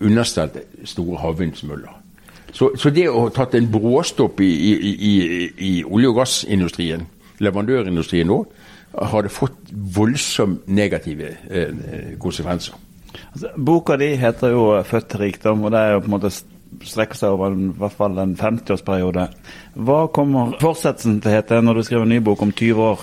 understelt 0.00 0.58
store 0.84 1.18
havvindsmøller. 1.18 1.96
Så, 2.52 2.72
så 2.76 2.90
det 2.90 3.06
å 3.08 3.24
ha 3.24 3.30
tatt 3.34 3.54
en 3.54 3.70
bråstopp 3.70 4.40
i, 4.40 4.50
i, 4.50 4.92
i, 4.92 5.14
i 5.56 5.72
olje- 5.84 6.10
og 6.10 6.18
gassindustrien, 6.20 7.06
leverandørindustrien 7.40 8.28
nå, 8.28 8.42
har 8.94 9.22
det 9.22 9.32
fått 9.32 9.72
voldsomt 9.96 10.68
negative 10.68 11.34
eh, 11.50 12.14
konsekvenser. 12.18 12.74
Altså, 13.32 13.50
boka 13.56 13.96
di 13.96 14.14
heter 14.16 14.50
jo 14.50 14.82
'Født 14.82 15.08
til 15.08 15.20
rikdom', 15.20 15.64
og 15.64 15.70
det 15.70 15.78
er 15.78 15.92
jo 15.92 16.00
på 16.00 16.04
en 16.04 16.10
måte 16.10 16.30
strekker 16.86 17.18
seg 17.18 17.34
over 17.34 17.50
en, 17.50 17.70
i 17.70 17.78
hvert 17.78 17.96
fall 17.96 18.18
en 18.18 18.36
50-årsperiode. 18.38 19.26
Hva 19.74 20.06
kommer 20.14 20.54
fortsettelsen 20.60 21.20
til 21.20 21.32
å 21.32 21.34
hete 21.34 21.62
når 21.62 21.74
du 21.74 21.82
skriver 21.82 22.06
en 22.06 22.14
ny 22.14 22.20
bok 22.24 22.42
om 22.42 22.52
20 22.52 22.84
år? 22.84 23.02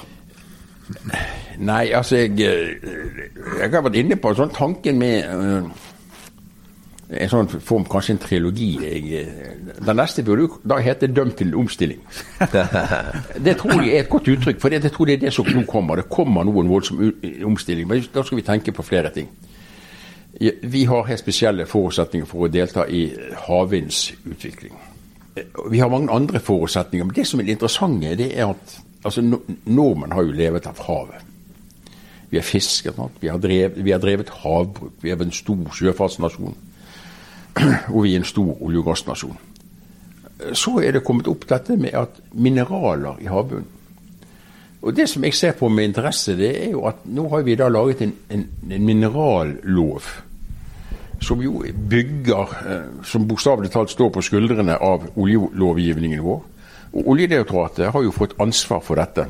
Nei, 1.57 1.91
altså 1.91 2.15
jeg, 2.15 2.37
jeg 2.39 3.71
har 3.73 3.83
vært 3.83 3.99
inne 3.99 4.15
på 4.15 4.31
en 4.31 4.39
sånn 4.39 4.53
tanken 4.55 4.99
med 5.01 5.25
uh, 5.27 5.86
en 7.07 7.29
sånn 7.31 7.47
form, 7.47 7.85
kanskje 7.87 8.15
en 8.17 8.19
trilogi. 8.19 8.69
Jeg, 8.83 9.21
den 9.79 9.95
neste 9.95 10.25
burde 10.27 10.43
jo 10.43 10.57
da 10.67 10.79
hete 10.83 11.07
'Dømt 11.07 11.37
til 11.39 11.55
omstilling'. 11.55 12.01
det 13.45 13.57
tror 13.57 13.81
jeg 13.81 13.93
er 13.95 14.03
et 14.03 14.09
godt 14.09 14.27
uttrykk, 14.27 14.59
for 14.59 14.69
jeg 14.69 14.91
tror 14.91 15.05
det 15.05 15.13
er 15.13 15.25
det 15.25 15.33
som 15.33 15.47
nå 15.47 15.63
kommer. 15.63 15.95
Det 15.95 16.09
kommer 16.09 16.43
noen 16.43 16.69
voldsom 16.69 16.99
omstilling. 17.45 17.87
Men 17.87 18.03
da 18.13 18.23
skal 18.23 18.41
vi 18.41 18.43
tenke 18.43 18.71
på 18.71 18.83
flere 18.83 19.13
ting. 19.15 19.29
Vi 20.63 20.83
har 20.85 21.07
helt 21.07 21.19
spesielle 21.19 21.65
forutsetninger 21.65 22.27
for 22.27 22.45
å 22.45 22.51
delta 22.51 22.83
i 22.87 23.07
havvindsutvikling. 23.47 24.75
Vi 25.71 25.79
har 25.79 25.89
mange 25.89 26.11
andre 26.11 26.39
forutsetninger, 26.39 27.05
men 27.05 27.15
det 27.15 27.27
som 27.27 27.39
er 27.39 27.47
det 27.47 27.55
interessante, 27.55 28.15
det 28.19 28.33
er 28.35 28.51
at 28.51 28.77
altså, 29.05 29.23
nordmenn 29.65 30.11
har 30.11 30.27
jo 30.27 30.35
levet 30.35 30.67
av 30.67 30.83
havet. 30.85 31.23
Vi 32.29 32.37
har 32.37 32.43
fisket, 32.43 32.99
vi 33.21 33.29
har, 33.31 33.39
drevet, 33.39 33.79
vi 33.85 33.91
har 33.91 33.99
drevet 34.03 34.29
havbruk, 34.43 34.97
vi 35.01 35.09
er 35.13 35.21
en 35.23 35.31
stor 35.31 35.69
sjøfartsnasjon. 35.71 36.57
Og 37.95 38.03
vi 38.03 38.13
er 38.13 38.21
en 38.21 38.27
stor 38.27 38.61
olje- 38.61 38.81
og 38.81 38.91
gassnasjon. 38.91 39.37
Så 40.53 40.77
er 40.85 40.93
det 40.93 41.03
kommet 41.05 41.27
opp 41.27 41.47
dette 41.49 41.77
med 41.77 41.95
at 41.97 42.19
mineraler 42.33 43.17
i 43.23 43.31
havbunnen. 43.31 43.73
Og 44.81 44.93
Det 44.95 45.07
som 45.09 45.23
jeg 45.23 45.33
ser 45.33 45.51
på 45.57 45.67
med 45.69 45.83
interesse, 45.89 46.35
det 46.37 46.51
er 46.63 46.69
jo 46.71 46.85
at 46.87 47.01
nå 47.05 47.25
har 47.29 47.41
vi 47.43 47.55
da 47.55 47.67
laget 47.67 48.01
en, 48.05 48.13
en, 48.29 48.45
en 48.71 48.85
minerallov 48.85 50.05
som 51.21 51.41
jo 51.41 51.63
bygger, 51.89 52.53
eh, 52.69 53.03
som 53.03 53.27
bokstavelig 53.27 53.71
talt 53.73 53.89
står 53.89 54.11
på 54.13 54.21
skuldrene 54.21 54.77
av 54.77 55.07
oljelovgivningen 55.15 56.21
vår. 56.23 56.43
Og 56.93 57.09
Oljedirektoratet 57.13 57.91
har 57.91 58.03
jo 58.05 58.13
fått 58.13 58.37
ansvar 58.39 58.83
for 58.85 59.01
dette. 59.01 59.25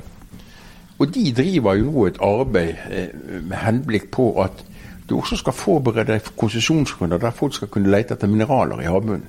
Og 0.98 1.14
de 1.14 1.32
driver 1.32 1.78
jo 1.78 1.92
nå 1.92 2.06
et 2.08 2.20
arbeid 2.22 2.76
eh, 2.92 3.42
med 3.42 3.58
henblikk 3.64 4.12
på 4.12 4.34
at 4.44 4.64
du 5.10 5.18
også 5.18 5.38
skal 5.40 5.54
forberede 5.54 6.20
konsesjonsrunder 6.38 7.18
der 7.18 7.32
folk 7.32 7.54
skal 7.56 7.68
kunne 7.72 7.92
lete 7.92 8.14
etter 8.14 8.28
mineraler 8.28 8.82
i 8.82 8.90
havbunnen. 8.90 9.24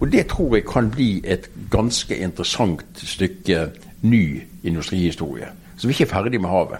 Og 0.00 0.12
det 0.12 0.26
tror 0.30 0.54
jeg 0.54 0.64
kan 0.64 0.90
bli 0.90 1.20
et 1.24 1.50
ganske 1.70 2.16
interessant 2.16 2.84
stykke 2.94 3.66
ny 4.02 4.42
industrihistorie. 4.62 5.48
Så 5.76 5.88
vi 5.88 5.92
er 5.92 6.00
ikke 6.00 6.12
ferdig 6.14 6.40
med 6.40 6.50
havet. 6.50 6.78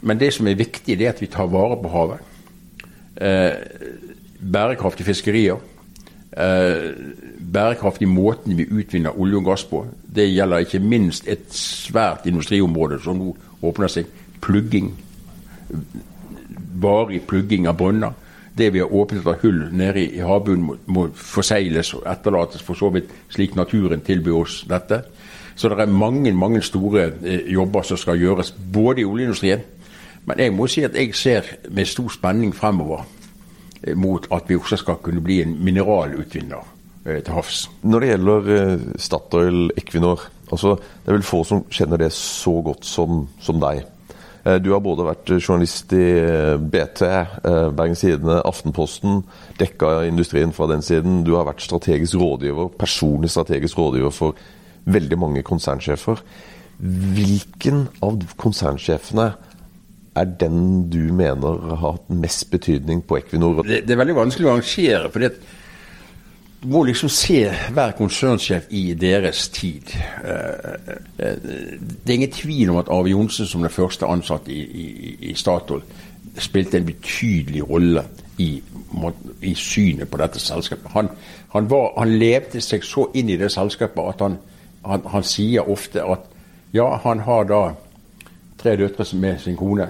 Men 0.00 0.20
det 0.20 0.32
som 0.34 0.46
er 0.46 0.54
viktig, 0.54 0.98
det 0.98 1.06
er 1.06 1.12
at 1.12 1.20
vi 1.20 1.26
tar 1.26 1.46
vare 1.46 1.76
på 1.82 1.88
havet. 1.88 2.18
Eh, 3.16 3.52
bærekraftige 4.52 5.06
fiskerier. 5.06 5.56
Eh, 6.36 6.90
bærekraftig 7.52 8.08
måten 8.08 8.58
vi 8.58 8.66
utvinner 8.66 9.18
olje 9.18 9.36
og 9.36 9.44
gass 9.44 9.64
på. 9.64 9.86
Det 10.16 10.28
gjelder 10.28 10.58
ikke 10.58 10.78
minst 10.78 11.28
et 11.28 11.46
svært 11.54 12.26
industriområde 12.26 12.98
som 13.00 13.18
nå 13.18 13.36
åpner 13.62 13.88
seg. 13.88 14.10
Plugging. 14.40 14.92
Varig 16.80 17.22
plugging 17.28 17.68
av 17.70 17.78
brønner. 17.78 18.14
Det 18.54 18.70
vi 18.70 18.78
har 18.78 18.92
åpnet 18.94 19.26
av 19.26 19.40
hull 19.42 19.64
nede 19.74 20.04
i 20.04 20.22
havbunnen 20.22 20.66
må, 20.66 20.76
må 20.86 21.08
forsegles 21.18 21.90
og 21.98 22.04
etterlates 22.06 22.62
for 22.62 22.78
så 22.78 22.92
vidt 22.94 23.10
slik 23.34 23.56
naturen 23.58 24.04
tilbyr 24.06 24.36
oss 24.38 24.60
dette. 24.70 25.02
Så 25.54 25.70
det 25.70 25.78
er 25.82 25.90
mange 25.90 26.32
mange 26.34 26.62
store 26.62 27.08
eh, 27.22 27.50
jobber 27.54 27.82
som 27.82 27.98
skal 27.98 28.18
gjøres, 28.18 28.54
både 28.74 29.02
i 29.02 29.08
oljeindustrien. 29.08 29.62
Men 30.26 30.40
jeg 30.40 30.54
må 30.56 30.66
si 30.70 30.84
at 30.86 30.94
jeg 30.96 31.14
ser 31.14 31.48
med 31.70 31.88
stor 31.88 32.12
spenning 32.14 32.54
fremover 32.56 33.04
eh, 33.82 33.96
mot 33.96 34.26
at 34.32 34.48
vi 34.48 34.56
også 34.56 34.78
skal 34.80 35.02
kunne 35.02 35.22
bli 35.24 35.42
en 35.42 35.56
mineralutvinner 35.64 36.62
eh, 37.06 37.20
til 37.22 37.34
havs. 37.34 37.64
Når 37.82 38.00
det 38.00 38.12
gjelder 38.12 38.52
eh, 38.56 38.86
Statoil 38.98 39.70
Equinor, 39.76 40.28
altså, 40.50 40.76
det 40.78 41.12
er 41.12 41.18
vel 41.18 41.26
få 41.26 41.42
som 41.44 41.64
kjenner 41.70 42.00
det 42.00 42.12
så 42.16 42.60
godt 42.64 42.86
som, 42.88 43.26
som 43.40 43.60
deg. 43.62 43.84
Eh, 44.44 44.58
du 44.60 44.70
har 44.74 44.82
både 44.84 45.06
vært 45.06 45.30
journalist 45.38 45.92
i 45.96 46.02
eh, 46.20 46.56
BT, 46.60 47.02
eh, 47.08 47.70
Bergens 47.76 48.04
Tidende, 48.04 48.42
Aftenposten, 48.44 49.22
dekka 49.60 50.02
industrien 50.08 50.52
fra 50.52 50.68
den 50.70 50.84
siden. 50.84 51.22
Du 51.24 51.34
har 51.38 51.48
vært 51.48 51.64
strategisk 51.64 52.18
rådgiver, 52.20 52.68
personlig 52.78 53.32
strategisk 53.32 53.80
rådgiver 53.80 54.12
for 54.12 54.36
veldig 54.84 55.18
mange 55.18 55.42
konsernsjefer. 55.46 56.20
Hvilken 56.78 57.86
av 58.04 58.20
konsernsjefene 58.36 59.32
er 60.14 60.30
den 60.38 60.90
du 60.92 61.08
mener 61.14 61.62
har 61.70 61.80
hatt 61.80 62.10
mest 62.12 62.50
betydning 62.52 63.00
på 63.06 63.22
Equinor? 63.22 63.62
Det, 63.64 63.82
det 63.88 63.94
er 63.94 64.02
veldig 64.02 64.20
vanskelig 64.20 64.50
å 64.50 64.56
arrangere. 64.58 65.10
for 65.10 65.24
det 65.24 65.32
du 65.32 65.63
må 66.64 66.82
liksom 66.84 67.08
se 67.08 67.38
hver 67.72 67.92
konsernsjef 67.98 68.66
i 68.70 68.94
deres 68.94 69.48
tid. 69.48 69.92
Det 71.16 72.08
er 72.08 72.14
ingen 72.14 72.32
tvil 72.32 72.70
om 72.70 72.80
at 72.80 72.90
Arve 72.90 73.12
Johnsen 73.12 73.46
som 73.46 73.62
den 73.62 73.70
første 73.70 74.06
ansatte 74.06 74.52
i, 74.52 74.60
i, 74.60 75.16
i 75.30 75.34
Statoil 75.34 75.82
spilte 76.38 76.78
en 76.78 76.86
betydelig 76.86 77.62
rolle 77.70 78.02
i, 78.38 78.62
i 79.42 79.54
synet 79.54 80.10
på 80.10 80.18
dette 80.18 80.40
selskapet. 80.42 80.90
Han, 80.92 81.08
han, 81.54 81.70
var, 81.70 81.92
han, 81.98 82.16
levde 82.18 82.60
seg 82.60 82.84
så 82.84 83.08
inn 83.14 83.30
i 83.30 83.38
det 83.38 83.52
selskapet 83.54 84.14
at 84.14 84.24
han, 84.24 84.38
han, 84.84 85.04
han 85.12 85.26
sier 85.26 85.70
ofte 85.70 86.02
at 86.02 86.30
ja, 86.74 86.88
han 87.04 87.22
har 87.22 87.46
da 87.46 87.62
tre 88.58 88.76
døtre 88.76 89.06
med 89.18 89.38
sin 89.38 89.56
kone, 89.56 89.86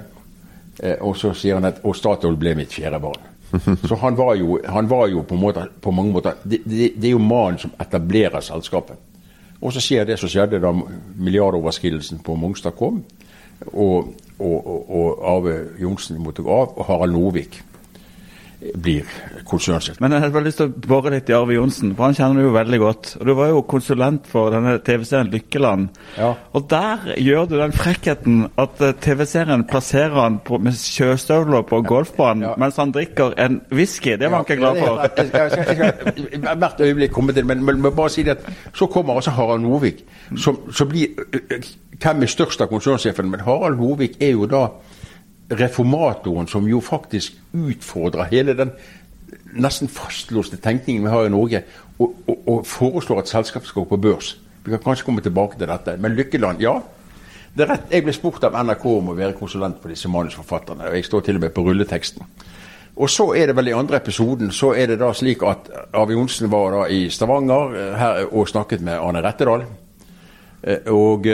og 1.00 1.16
så 1.16 1.32
sier 1.32 1.56
han 1.56 1.70
at 1.70 1.80
og 1.86 1.96
Statoil 1.96 2.36
ble 2.36 2.56
mitt 2.58 2.74
fjerde 2.74 3.00
barn. 3.00 3.33
Så 3.88 3.98
han 4.00 4.16
var 4.16 4.34
jo, 4.38 4.58
han 4.66 4.88
var 4.90 5.08
jo 5.12 5.24
på, 5.28 5.36
måte, 5.38 5.66
på, 5.80 5.92
mange 5.94 6.12
måter 6.12 6.38
det, 6.42 6.62
det, 6.64 6.92
det, 6.96 7.08
er 7.08 7.14
jo 7.14 7.22
mannen 7.22 7.60
som 7.62 7.74
etablerer 7.80 8.44
selskapet. 8.44 8.98
Og 9.60 9.72
så 9.72 9.80
skjer 9.80 10.08
det 10.08 10.18
som 10.20 10.28
skjedde 10.28 10.60
da 10.60 10.72
milliardoverskridelsen 10.74 12.20
på 12.24 12.36
Mongstad 12.36 12.76
kom, 12.78 13.02
og, 13.70 14.10
og, 14.38 14.56
og, 14.58 14.90
og 14.90 15.22
Arve 15.30 15.54
Johnsen 15.80 16.18
måtte 16.20 16.44
gå 16.44 16.52
av, 16.52 16.74
og 16.74 16.88
Harald 16.88 17.14
Norvik 17.14 17.62
blir 18.74 19.08
konsernsjef. 19.48 19.98
Men 20.00 20.12
jeg 20.12 20.22
hadde 20.22 20.34
bare 20.34 20.46
lyst 20.46 20.60
til 20.60 20.70
å 20.70 20.88
bore 20.88 21.12
litt 21.12 21.30
i 21.30 21.36
Arve 21.36 21.56
Johnsen, 21.56 21.92
for 21.96 22.08
han 22.08 22.16
kjenner 22.16 22.40
du 22.40 22.48
jo 22.48 22.54
veldig 22.54 22.80
godt. 22.80 23.10
Og 23.20 23.26
Du 23.28 23.32
var 23.36 23.50
jo 23.50 23.62
konsulent 23.68 24.28
for 24.30 24.54
denne 24.54 24.76
TV-serien 24.84 25.32
Lykkeland. 25.32 25.88
Ja. 26.18 26.32
Og 26.56 26.68
der 26.70 27.10
gjør 27.20 27.48
du 27.50 27.56
den 27.58 27.74
frekkheten 27.76 28.46
at 28.60 28.80
eh, 28.84 28.94
TV-serien 29.04 29.66
plasserer 29.68 30.16
han 30.22 30.40
på, 30.44 30.58
med 30.62 30.78
sjøstøvler 30.78 31.66
på 31.68 31.82
golfbanen 31.86 32.48
ja. 32.48 32.54
mens 32.60 32.80
han 32.80 32.94
drikker 32.94 33.36
en 33.44 33.60
whisky. 33.72 34.16
Det 34.20 34.30
var 34.30 34.42
han 34.42 34.48
ikke 34.48 34.60
glad 34.62 34.80
for. 34.80 35.04
Jeg 35.04 35.28
skal, 35.28 35.58
jeg 35.58 35.66
skal, 36.32 36.58
hvert 36.64 36.80
øyeblikk 36.80 37.14
komme 37.14 37.36
til 37.36 37.46
men, 37.46 37.64
men, 37.64 37.82
men 37.82 37.94
bare 37.94 38.12
si 38.12 38.24
det 38.24 38.38
at 38.38 38.48
så 38.74 38.86
kommer 38.86 39.18
altså 39.18 39.34
Harald 39.36 39.62
Novik, 39.62 40.04
som, 40.36 40.58
som 40.72 40.88
blir 40.88 41.12
Hvem 41.94 42.24
er 42.24 42.30
størst 42.30 42.60
av 42.60 42.68
konsernsjefene? 42.72 43.30
Men 43.30 43.44
Harald 43.46 43.78
Novik 43.78 44.16
er 44.22 44.34
jo 44.34 44.48
da 44.50 44.66
reformatoren 45.50 46.48
som 46.48 46.68
jo 46.68 46.80
faktisk 46.80 47.36
utfordrer 47.52 48.30
hele 48.30 48.54
den 48.56 48.72
nesten 49.54 49.90
fastlåste 49.90 50.56
tenkningen 50.56 51.04
vi 51.04 51.12
har 51.12 51.26
i 51.26 51.32
Norge, 51.32 51.62
og, 51.98 52.14
og, 52.26 52.48
og 52.48 52.66
foreslår 52.66 53.22
at 53.22 53.30
selskapet 53.30 53.70
skal 53.70 53.84
gå 53.84 53.92
på 53.94 54.00
børs. 54.08 54.34
Vi 54.64 54.72
kan 54.72 54.82
kanskje 54.82 55.06
komme 55.06 55.22
tilbake 55.22 55.58
til 55.58 55.68
dette. 55.68 55.96
Men 56.00 56.16
Lykkeland, 56.16 56.62
ja. 56.62 56.78
Det 57.54 57.66
er 57.66 57.70
rett. 57.70 57.90
Jeg 57.92 58.02
ble 58.06 58.14
spurt 58.16 58.44
av 58.48 58.56
NRK 58.64 58.86
om 58.90 59.12
å 59.12 59.16
være 59.18 59.36
konsulent 59.38 59.78
på 59.82 59.90
disse 59.92 60.10
manusforfatterne. 60.10 60.88
og 60.88 60.96
Jeg 60.96 61.06
står 61.06 61.26
til 61.26 61.38
og 61.38 61.44
med 61.44 61.54
på 61.54 61.62
rulleteksten. 61.66 62.24
Og 62.94 63.10
så 63.10 63.28
er 63.34 63.50
det 63.50 63.56
vel 63.58 63.70
i 63.70 63.76
andre 63.76 63.98
episoden 63.98 64.50
så 64.54 64.72
er 64.78 64.90
det 64.90 65.00
da 65.02 65.10
slik 65.14 65.42
at 65.46 65.68
Arve 65.92 66.14
Johnsen 66.14 66.50
var 66.50 66.74
da 66.74 66.82
i 66.90 67.08
Stavanger 67.10 67.74
her, 67.98 68.24
og 68.30 68.48
snakket 68.48 68.82
med 68.86 68.98
Arne 68.98 69.22
Rettedal. 69.22 69.66
Og 70.90 71.26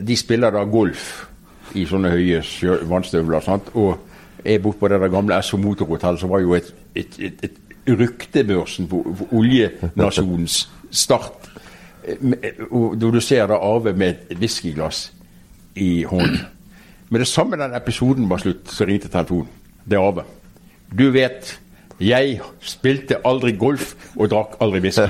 de 0.00 0.16
spiller 0.16 0.52
da 0.52 0.64
golf 0.64 1.29
i 1.74 1.86
sånne 1.88 2.12
høye 2.12 2.42
vannstøvler. 2.88 3.44
Sant? 3.44 3.70
Og 3.74 3.98
jeg 4.44 4.62
borte 4.62 4.80
på 4.80 4.88
det 4.88 5.00
der 5.00 5.12
gamle 5.12 5.42
SO 5.42 5.58
Motorhotell, 5.60 6.18
som 6.18 6.30
var 6.32 6.42
jo 6.44 6.54
et, 6.56 6.74
et, 6.94 7.18
et, 7.18 7.44
et 7.44 7.98
ryktebørsen 7.98 8.88
på, 8.88 9.02
for 9.18 9.34
oljenasjonens 9.40 10.62
start. 10.90 11.50
Og 12.70 12.96
når 12.96 13.10
du 13.10 13.20
ser 13.20 13.46
da 13.50 13.60
Arve 13.60 13.92
med 13.92 14.30
et 14.30 14.38
whiskyglass 14.40 15.10
i 15.76 16.02
hånden 16.08 16.40
Med 17.10 17.20
det 17.20 17.28
samme 17.28 17.56
den 17.58 17.74
episoden 17.74 18.28
var 18.30 18.38
slutt, 18.38 18.70
så 18.70 18.84
ringte 18.86 19.08
telefonen. 19.08 19.48
Det 19.84 19.96
er 19.98 20.04
Arve. 20.06 20.22
Du 20.98 21.10
vet 21.10 21.59
jeg 22.00 22.38
spilte 22.64 23.20
aldri 23.28 23.52
golf 23.60 23.94
og 24.16 24.30
drakk 24.32 24.54
aldri 24.64 24.80
whisky. 24.86 25.08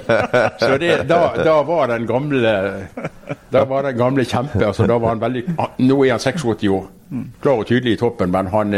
Så 0.62 0.72
det, 0.83 0.94
da, 1.11 1.20
da, 1.38 1.61
var 1.66 1.92
den 1.92 2.07
gamle 2.09 2.55
Da 3.53 3.62
var 3.68 3.87
den 3.87 3.98
gamle 3.98 4.24
kjempe 4.26 4.64
altså 4.66 4.88
da 4.90 4.96
var 4.98 5.14
han 5.14 5.22
veldig, 5.22 5.44
Nå 5.87 6.00
er 6.05 6.16
han 6.16 6.22
86 6.22 6.66
år, 6.74 6.90
klar 7.42 7.62
og 7.62 7.70
tydelig 7.70 7.94
i 7.94 8.00
toppen, 8.00 8.35
men 8.35 8.50
han 8.50 8.74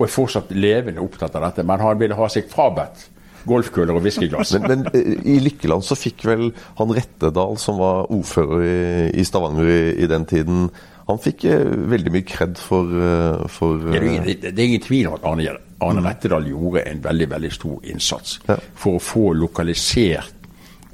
og 0.00 0.06
er 0.06 0.12
fortsatt 0.12 0.52
levende 0.56 1.02
opptatt 1.04 1.34
av 1.36 1.50
dette. 1.50 1.64
Men 1.68 1.82
han 1.84 1.98
ville 2.00 2.16
ha 2.16 2.28
seg 2.32 2.48
frabedt 2.48 3.08
golfkøller 3.48 3.96
og 3.96 4.04
whiskyglass. 4.04 4.54
Men, 4.56 4.68
men 4.68 4.96
eh, 4.96 5.20
i 5.34 5.38
Lykkeland 5.44 5.84
så 5.84 5.96
fikk 5.96 6.24
vel 6.28 6.50
han 6.80 6.94
Rettedal, 6.96 7.56
som 7.60 7.80
var 7.80 8.08
ordfører 8.12 8.64
i, 8.64 8.80
i 9.20 9.26
Stavanger 9.28 9.68
i, 9.68 9.80
i 10.04 10.08
den 10.10 10.26
tiden, 10.28 10.68
han 11.10 11.18
fikk 11.22 11.44
eh, 11.50 11.64
veldig 11.92 12.12
mye 12.14 12.26
kred 12.26 12.58
for, 12.60 12.84
eh, 12.86 13.48
for 13.52 13.78
Det 13.78 13.96
er, 13.98 14.02
eh, 14.04 14.14
ingen, 14.14 14.40
det, 14.40 14.58
er 14.58 14.64
ingen 14.64 14.80
tvil 14.84 15.06
om 15.08 15.14
at 15.18 15.24
Arne, 15.30 15.42
Arne 15.80 16.02
Rettedal 16.04 16.48
gjorde 16.48 16.88
en 16.88 17.04
veldig 17.04 17.30
veldig 17.30 17.52
stor 17.52 17.80
innsats 17.84 18.40
Ja. 18.48 18.56
for 18.74 18.92
å 18.98 19.02
få 19.02 19.32
lokalisert 19.34 20.32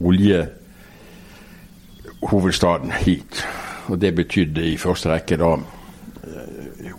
oljehovedstaden 0.01 2.91
hit. 3.05 3.45
Og 3.89 3.99
Det 3.99 4.15
betydde 4.15 4.63
i 4.73 4.77
første 4.77 5.09
rekke 5.09 5.37
da 5.37 5.57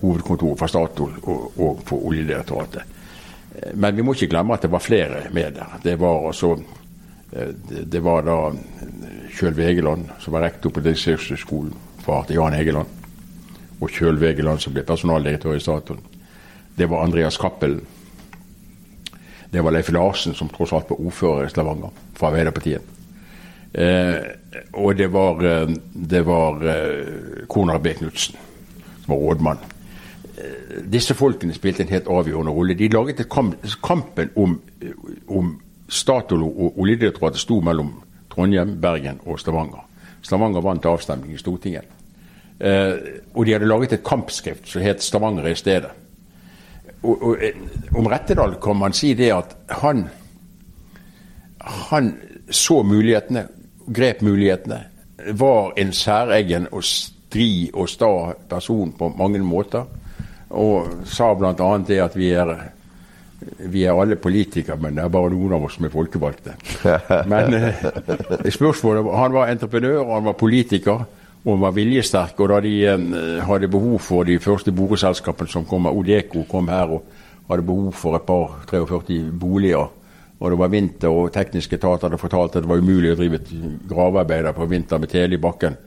hovedkontoret 0.02 0.60
for 0.60 0.68
Statoil 0.68 1.14
og, 1.24 1.52
og 1.60 1.82
for 1.86 1.98
Oljedirektoratet. 2.08 2.82
Men 3.74 3.96
vi 3.96 4.02
må 4.02 4.14
ikke 4.14 4.28
glemme 4.30 4.54
at 4.54 4.62
det 4.62 4.72
var 4.72 4.80
flere 4.80 5.30
med 5.34 5.54
der. 5.54 5.80
Det 5.84 6.00
var 6.00 6.28
altså 6.28 6.58
det, 7.32 7.92
det 7.92 8.04
var 8.04 8.22
da 8.24 8.52
Kjøl 9.38 9.58
Vegeland, 9.58 10.08
som 10.20 10.34
var 10.34 10.46
rektor 10.48 10.72
på 10.74 10.82
Distriktshøgskolen, 10.86 11.74
far 12.06 12.26
til 12.28 12.40
Jan 12.40 12.54
Egeland. 12.54 12.88
Og 13.82 13.90
Kjøl 13.94 14.24
Egeland, 14.24 14.60
som 14.60 14.74
ble 14.74 14.84
personaldirektør 14.84 15.56
i 15.56 15.62
Statoil. 15.62 16.00
Det 16.78 16.90
var 16.90 17.04
Andreas 17.04 17.38
Cappelen. 17.38 17.82
Det 19.52 19.64
var 19.64 19.72
Leif 19.72 19.92
Larsen, 19.92 20.34
som 20.36 20.50
tross 20.50 20.74
alt 20.74 20.90
var 20.90 21.00
ordfører 21.00 21.46
i 21.46 21.50
Stavanger, 21.50 21.94
fra 22.18 22.28
Arbeiderpartiet. 22.28 22.82
Eh, 23.74 24.18
og 24.74 24.98
det 24.98 25.08
var, 25.14 25.44
eh, 25.46 25.70
det 25.94 26.22
var 26.26 26.68
eh, 26.68 27.46
Konrad 27.48 27.82
B. 27.82 27.94
Knutsen, 27.94 28.36
som 29.06 29.14
var 29.14 29.18
rådmann. 29.18 29.58
Eh, 30.38 30.84
disse 30.92 31.14
folkene 31.14 31.54
spilte 31.54 31.84
en 31.84 31.90
helt 31.90 32.08
avgjørende 32.08 32.52
rolle. 32.52 32.74
De 32.74 32.90
laget 32.90 33.20
et 33.20 33.30
kamp, 33.30 33.56
Kampen 33.84 34.30
om, 34.36 34.62
om 35.28 35.62
Statoil 35.90 36.44
og 36.44 36.80
Oljedirektoratet 36.80 37.40
sto 37.40 37.62
mellom 37.62 37.94
Trondheim, 38.34 38.82
Bergen 38.82 39.22
og 39.26 39.40
Stavanger. 39.40 39.86
Stavanger 40.22 40.62
vant 40.62 40.86
avstemning 40.86 41.34
i 41.34 41.38
Stortinget. 41.38 41.97
Eh, 42.60 42.94
og 43.36 43.46
de 43.46 43.54
hadde 43.54 43.70
laget 43.70 43.94
et 43.94 44.04
kampskrift 44.04 44.68
som 44.68 44.82
het 44.82 45.02
'Stavanger 45.04 45.46
i 45.46 45.54
stedet'. 45.54 45.92
Og, 47.04 47.24
og, 47.24 47.38
eh, 47.42 47.54
om 47.96 48.08
Rettedal 48.08 48.56
kan 48.64 48.76
man 48.76 48.94
si 48.94 49.14
det 49.14 49.32
at 49.34 49.56
han 49.70 50.10
han 51.68 52.18
så 52.50 52.84
mulighetene, 52.84 53.48
grep 53.94 54.22
mulighetene, 54.22 54.84
var 55.34 55.74
en 55.78 55.92
særegen 55.94 56.68
og 56.72 56.84
stri 56.84 57.70
og 57.74 57.90
sta 57.90 58.34
person 58.50 58.94
på 59.00 59.12
mange 59.18 59.40
måter. 59.40 59.84
Og 60.50 60.88
sa 61.06 61.34
bl.a. 61.36 61.78
det 61.88 62.00
at 62.00 62.16
vi 62.16 62.30
er, 62.32 62.54
vi 63.68 63.84
er 63.84 64.00
alle 64.00 64.16
politikere, 64.16 64.78
men 64.80 64.96
det 64.96 65.04
er 65.04 65.12
bare 65.12 65.34
noen 65.34 65.58
av 65.58 65.66
oss 65.68 65.76
som 65.76 65.86
er 65.86 65.92
folkevalgte. 65.92 66.56
Men 67.32 67.54
eh, 67.54 68.52
spørsmålet 68.52 69.12
han 69.18 69.36
var 69.36 69.52
entreprenør, 69.52 70.00
og 70.06 70.14
han 70.14 70.30
var 70.30 70.40
politiker, 70.40 71.04
og 71.48 71.62
var 71.62 71.76
viljesterk. 71.76 72.40
Og 72.44 72.52
da 72.52 72.60
de 72.64 72.74
eh, 72.86 73.46
hadde 73.48 73.72
behov 73.72 74.00
for 74.04 74.28
de 74.28 74.40
første 74.44 74.74
boreselskapene 74.76 75.52
som 75.52 75.66
kom, 75.66 75.88
Odeko 75.88 76.44
kom 76.50 76.68
her 76.72 76.98
og 76.98 77.06
hadde 77.48 77.66
behov 77.68 77.94
for 77.96 78.18
et 78.18 78.28
par 78.28 78.60
43 78.68 79.32
boliger, 79.40 79.88
og 80.40 80.52
det 80.52 80.58
var 80.60 80.70
vinter, 80.70 81.10
og 81.10 81.32
tekniske 81.34 81.80
etater 81.80 82.10
hadde 82.10 82.20
fortalt 82.22 82.56
at 82.56 82.66
det 82.66 82.70
var 82.70 82.82
umulig 82.84 83.14
å 83.14 83.18
drive 83.18 83.40
et 83.40 83.54
gravearbeid 83.90 84.52
på 84.54 84.68
vinter 84.70 85.00
med 85.02 85.10
tele 85.10 85.38
i 85.38 85.42
bakken, 85.42 85.78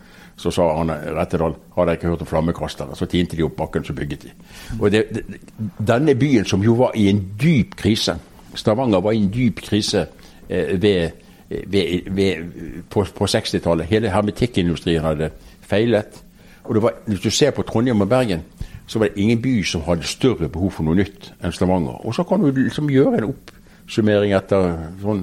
så 0.41 0.51
sa 0.51 0.71
Arne 0.73 0.97
Rettedal 1.15 1.55
har 1.77 1.87
dere 1.87 1.99
ikke 1.99 2.09
hørt 2.15 2.23
om 2.25 2.31
flammekastere. 2.31 2.97
Så 2.97 3.07
tinte 3.07 3.37
de 3.37 3.45
opp 3.45 3.59
bakken, 3.59 3.85
så 3.85 3.93
bygget 3.93 4.25
de. 4.25 4.33
Og 4.79 4.89
det, 4.91 5.03
det, 5.13 5.41
Denne 5.77 6.15
byen 6.17 6.49
som 6.49 6.65
jo 6.65 6.79
var 6.79 6.97
i 6.97 7.11
en 7.11 7.21
dyp 7.41 7.77
krise, 7.77 8.17
Stavanger 8.57 9.05
var 9.05 9.13
i 9.13 9.21
en 9.21 9.29
dyp 9.31 9.61
krise 9.63 10.07
eh, 10.49 10.73
ved, 10.81 11.11
ved, 11.51 12.09
ved, 12.11 12.49
på, 12.91 13.05
på 13.05 13.29
60-tallet. 13.29 13.87
Hele 13.93 14.11
hermetikkindustrien 14.11 15.05
hadde 15.05 15.31
feilet. 15.71 16.21
Og 16.67 16.77
det 16.77 16.83
var, 16.85 16.99
hvis 17.07 17.23
du 17.25 17.31
ser 17.31 17.55
på 17.57 17.65
Trondheim 17.67 18.03
og 18.05 18.11
Bergen, 18.11 18.45
så 18.91 18.99
var 18.99 19.09
det 19.09 19.23
ingen 19.23 19.43
by 19.43 19.63
som 19.65 19.85
hadde 19.87 20.07
større 20.07 20.49
behov 20.51 20.75
for 20.75 20.87
noe 20.87 20.99
nytt 20.99 21.31
enn 21.39 21.55
Stavanger. 21.55 22.01
Og 22.03 22.15
så 22.15 22.25
kan 22.27 22.43
du 22.43 22.51
liksom 22.51 22.91
gjøre 22.91 23.21
en 23.21 23.29
oppsummering 23.31 24.35
etter 24.35 24.73
sånn 25.03 25.23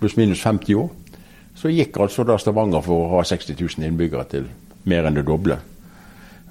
pluss-minus 0.00 0.40
50 0.40 0.80
år. 0.80 0.88
Så 1.54 1.68
gikk 1.68 1.98
altså 2.00 2.24
da 2.24 2.38
Stavanger 2.40 2.80
for 2.84 3.04
å 3.04 3.10
ha 3.18 3.26
60 3.28 3.60
000 3.60 3.84
innbyggere 3.90 4.24
til 4.32 4.48
mer 4.88 5.04
enn 5.04 5.20
det 5.20 5.26
doble. 5.28 5.58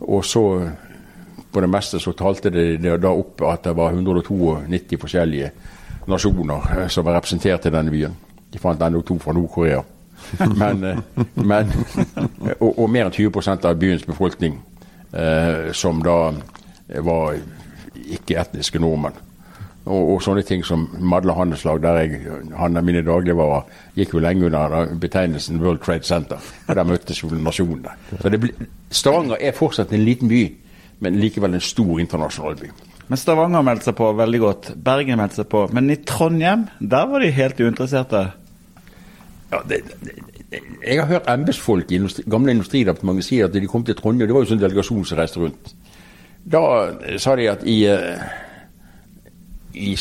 Og 0.06 0.22
så 0.26 0.44
på 1.50 1.62
det 1.62 1.70
meste 1.74 2.00
så 2.00 2.14
talte 2.14 2.52
det 2.54 2.78
da 3.02 3.10
opp 3.10 3.42
at 3.50 3.66
det 3.66 3.76
var 3.78 3.96
192 3.96 5.00
forskjellige 5.02 5.50
nasjoner 6.10 6.68
eh, 6.76 6.88
som 6.88 7.06
var 7.06 7.18
representert 7.18 7.66
i 7.66 7.74
denne 7.74 7.94
byen. 7.94 8.14
De 8.50 8.62
fant 8.62 8.82
ennå 8.82 9.02
to 9.06 9.18
fra 9.22 9.34
Nord-Korea. 9.34 9.82
Men, 10.62 10.84
eh, 10.84 11.00
men 11.36 11.72
og, 12.64 12.70
og 12.72 12.90
mer 12.92 13.08
enn 13.08 13.16
20% 13.16 13.66
av 13.66 13.80
byens 13.80 14.06
befolkning 14.08 14.60
eh, 15.14 15.72
som 15.74 16.04
da 16.06 16.20
var 17.06 17.40
ikke-etniske 18.10 18.82
nordmenn. 18.82 19.18
Og, 19.90 20.02
og, 20.14 20.18
sånne 20.22 20.44
ting 20.46 20.62
som 20.66 20.84
Madla 21.02 21.34
handelslag, 21.38 21.80
der 21.82 22.02
jeg 22.04 22.20
handla 22.60 22.84
mine 22.86 23.02
dagligvarer, 23.06 23.70
gikk 23.98 24.14
jo 24.14 24.22
lenge 24.22 24.46
under 24.50 24.92
betegnelsen 25.02 25.62
World 25.64 25.82
Trade 25.86 26.06
Center. 26.06 26.44
Og 26.68 26.78
der 26.78 26.86
møttes 26.86 27.24
jo 27.24 27.32
nasjonene. 27.34 27.96
Så 28.20 28.34
ble, 28.36 28.52
Stavanger 28.94 29.42
er 29.42 29.56
fortsatt 29.58 29.94
en 29.96 30.06
liten 30.06 30.30
by, 30.30 30.44
men 31.02 31.18
likevel 31.22 31.58
en 31.58 31.64
stor 31.64 31.96
internasjonal 32.04 32.60
by. 32.60 32.70
Men 33.10 33.18
Stavanger 33.18 33.66
meldte 33.66 33.90
seg 33.90 33.98
på 33.98 34.12
veldig 34.20 34.44
godt. 34.44 34.70
Bergen 34.86 35.18
meldte 35.18 35.42
seg 35.42 35.50
på. 35.50 35.64
Men 35.74 35.90
i 35.90 35.98
Trondheim, 36.06 36.68
der 36.78 37.10
var 37.10 37.26
de 37.26 37.32
helt 37.34 37.64
uinteresserte. 37.64 38.28
Ja, 39.52 39.62
det, 39.70 39.82
det, 40.06 40.14
jeg 40.88 41.00
har 41.00 41.08
hørt 41.08 41.30
embetsfolk 41.30 41.92
i 41.92 41.96
industri, 41.96 42.24
gamle 42.30 42.52
industridepartementet 42.52 43.26
si 43.26 43.42
at 43.42 43.54
de 43.54 43.68
kom 43.68 43.84
til 43.86 43.98
Trondheim. 43.98 44.28
Det 44.28 44.36
var 44.36 44.46
jo 44.46 44.52
sånn 44.52 44.62
delegasjon 44.62 45.06
som 45.06 45.20
reiste 45.20 45.42
rundt. 45.42 45.74
Da 46.50 46.62
sa 47.22 47.36
de 47.38 47.50
at 47.52 47.66
i, 47.68 47.78
i 49.78 49.94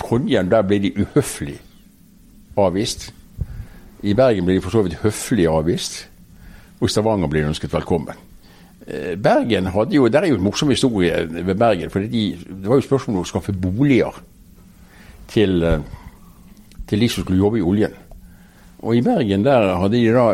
Trondheim 0.00 0.50
der 0.52 0.64
ble 0.66 0.80
de 0.86 0.92
uhøflig 1.04 1.58
avvist. 2.60 3.10
I 4.02 4.16
Bergen 4.18 4.46
ble 4.46 4.58
de 4.58 4.64
for 4.64 4.74
så 4.74 4.84
vidt 4.84 5.00
høflig 5.02 5.48
avvist. 5.50 6.02
Og 6.80 6.88
i 6.88 6.92
Stavanger 6.92 7.30
ble 7.30 7.42
de 7.42 7.52
ønsket 7.52 7.72
velkommen. 7.72 8.28
Bergen 9.22 9.68
hadde 9.70 9.94
jo, 9.94 10.08
Det 10.08 10.18
er 10.18 10.26
jo 10.26 10.40
en 10.40 10.42
morsom 10.42 10.70
historie 10.70 11.14
ved 11.30 11.54
Bergen. 11.54 11.90
for 11.90 12.00
de, 12.00 12.38
Det 12.48 12.68
var 12.68 12.80
jo 12.80 12.88
spørsmål 12.88 13.16
om 13.16 13.22
å 13.22 13.28
skaffe 13.28 13.52
boliger 13.52 14.22
til, 15.28 15.82
til 16.88 17.00
de 17.00 17.08
som 17.08 17.22
skulle 17.22 17.38
jobbe 17.38 17.58
i 17.58 17.62
oljen. 17.62 17.94
Og 18.82 18.96
i 18.98 19.02
Bergen 19.02 19.44
der 19.46 19.68
hadde 19.78 19.94
de 19.94 20.10
da 20.10 20.24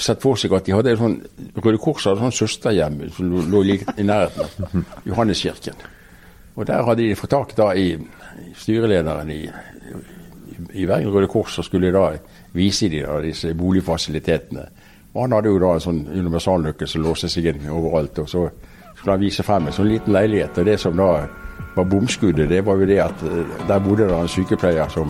sett 0.00 0.20
for 0.20 0.36
seg 0.36 0.52
at 0.52 0.66
de 0.66 0.74
hadde 0.76 0.98
sånn 1.00 1.16
Røde 1.56 1.80
Kors 1.80 2.04
hadde 2.08 2.20
sånn 2.20 2.36
søsterhjem 2.36 2.98
som 3.16 3.30
lå 3.52 3.62
like 3.64 3.94
i 3.96 4.04
nærheten 4.04 4.44
av 4.44 5.06
Johanneskirken. 5.08 5.80
Og 6.58 6.66
der 6.68 6.84
hadde 6.84 7.06
de 7.06 7.16
fått 7.16 7.32
tak 7.32 7.54
da 7.56 7.70
i, 7.72 7.94
styrelederen 8.58 9.30
i, 9.32 9.40
i, 10.74 10.84
Bergen 10.84 11.08
Røde 11.14 11.30
Kors, 11.32 11.56
og 11.58 11.64
skulle 11.64 11.92
da 11.94 12.10
vise 12.52 12.90
de 12.92 13.00
da 13.06 13.16
disse 13.24 13.54
boligfasilitetene. 13.56 14.66
Og 15.14 15.22
han 15.24 15.38
hadde 15.38 15.54
jo 15.54 15.62
da 15.62 15.72
en 15.74 15.84
sånn 15.86 16.02
universalnøkkel 16.10 16.90
som 16.90 17.06
låste 17.06 17.30
seg 17.32 17.48
inn 17.50 17.70
overalt. 17.72 18.20
Og 18.20 18.28
så 18.28 18.44
skulle 18.92 19.16
han 19.16 19.24
vise 19.24 19.46
frem 19.46 19.70
en 19.70 19.74
sånn 19.74 19.88
liten 19.88 20.14
leilighet. 20.14 20.60
Og 20.60 20.68
det 20.68 20.76
som 20.82 21.00
da 21.00 21.08
var 21.76 21.88
bomskuddet, 21.88 22.50
det 22.50 22.60
var 22.66 22.76
jo 22.76 22.90
det 22.90 23.00
at 23.06 23.24
der 23.68 23.82
bodde 23.82 24.10
det 24.10 24.20
en 24.20 24.30
sykepleier 24.30 24.92
som 24.92 25.08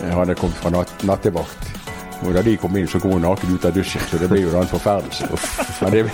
hadde 0.00 0.38
kommet 0.40 0.62
fra 0.62 0.72
natt, 0.72 1.04
nattevakt. 1.06 1.77
Og 2.22 2.34
da 2.34 2.42
de 2.42 2.56
kom 2.56 2.76
inn, 2.76 2.88
så 2.88 2.98
kom 2.98 3.12
hun 3.14 3.22
naken 3.22 3.54
ut 3.54 3.64
av 3.64 3.74
dusjen, 3.74 4.02
så 4.10 4.18
det 4.18 4.28
ble 4.30 4.42
jo 4.42 4.50
da 4.52 4.64
en 4.64 4.72
forferdelse. 4.72 5.28
Men 5.82 5.92
det, 5.94 6.04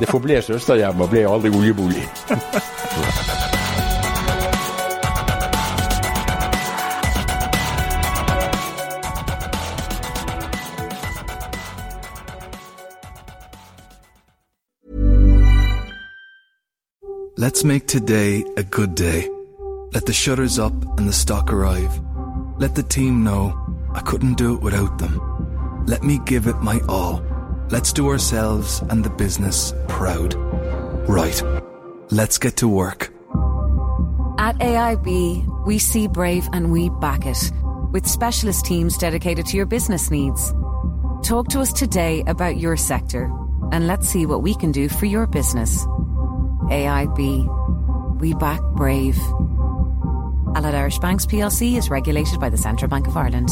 det 0.00 0.10
forble 0.10 0.42
søsterhjem 0.42 1.00
og 1.00 1.10
ble 1.10 1.26
aldri 1.28 1.50
oljebolig. 1.50 2.06
Let's 17.36 17.64
make 17.64 17.86
today 17.86 18.44
a 18.56 18.62
good 18.62 18.94
day. 18.94 19.28
Let 19.92 20.06
the 20.06 20.12
shutters 20.12 20.58
up 20.58 20.72
and 20.98 21.06
the 21.06 21.12
stock 21.12 21.52
arrive. 21.52 21.90
Let 22.58 22.74
the 22.74 22.82
team 22.82 23.24
know 23.24 23.52
I 23.94 24.00
couldn't 24.00 24.34
do 24.34 24.54
it 24.54 24.60
without 24.60 24.98
them. 24.98 25.84
Let 25.86 26.02
me 26.02 26.18
give 26.24 26.46
it 26.46 26.56
my 26.56 26.80
all. 26.88 27.22
Let's 27.70 27.92
do 27.92 28.08
ourselves 28.08 28.82
and 28.90 29.04
the 29.04 29.10
business 29.10 29.72
proud. 29.88 30.34
Right. 31.08 31.42
Let's 32.10 32.38
get 32.38 32.56
to 32.58 32.68
work. 32.68 33.12
At 34.38 34.58
AIB, 34.58 35.64
we 35.66 35.78
see 35.78 36.08
Brave 36.08 36.48
and 36.52 36.72
we 36.72 36.90
back 36.90 37.24
it 37.24 37.52
with 37.92 38.06
specialist 38.06 38.64
teams 38.66 38.98
dedicated 38.98 39.46
to 39.46 39.56
your 39.56 39.66
business 39.66 40.10
needs. 40.10 40.52
Talk 41.22 41.48
to 41.50 41.60
us 41.60 41.72
today 41.72 42.24
about 42.26 42.56
your 42.56 42.76
sector 42.76 43.30
and 43.72 43.86
let's 43.86 44.08
see 44.08 44.26
what 44.26 44.42
we 44.42 44.54
can 44.54 44.72
do 44.72 44.88
for 44.88 45.06
your 45.06 45.26
business. 45.26 45.84
AIB, 46.70 48.20
we 48.20 48.34
back 48.34 48.60
Brave. 48.74 49.16
Allied 50.56 50.74
Irish 50.74 50.98
Banks 50.98 51.26
plc 51.26 51.76
is 51.76 51.90
regulated 51.90 52.40
by 52.40 52.48
the 52.48 52.56
Central 52.56 52.88
Bank 52.88 53.06
of 53.06 53.16
Ireland. 53.16 53.50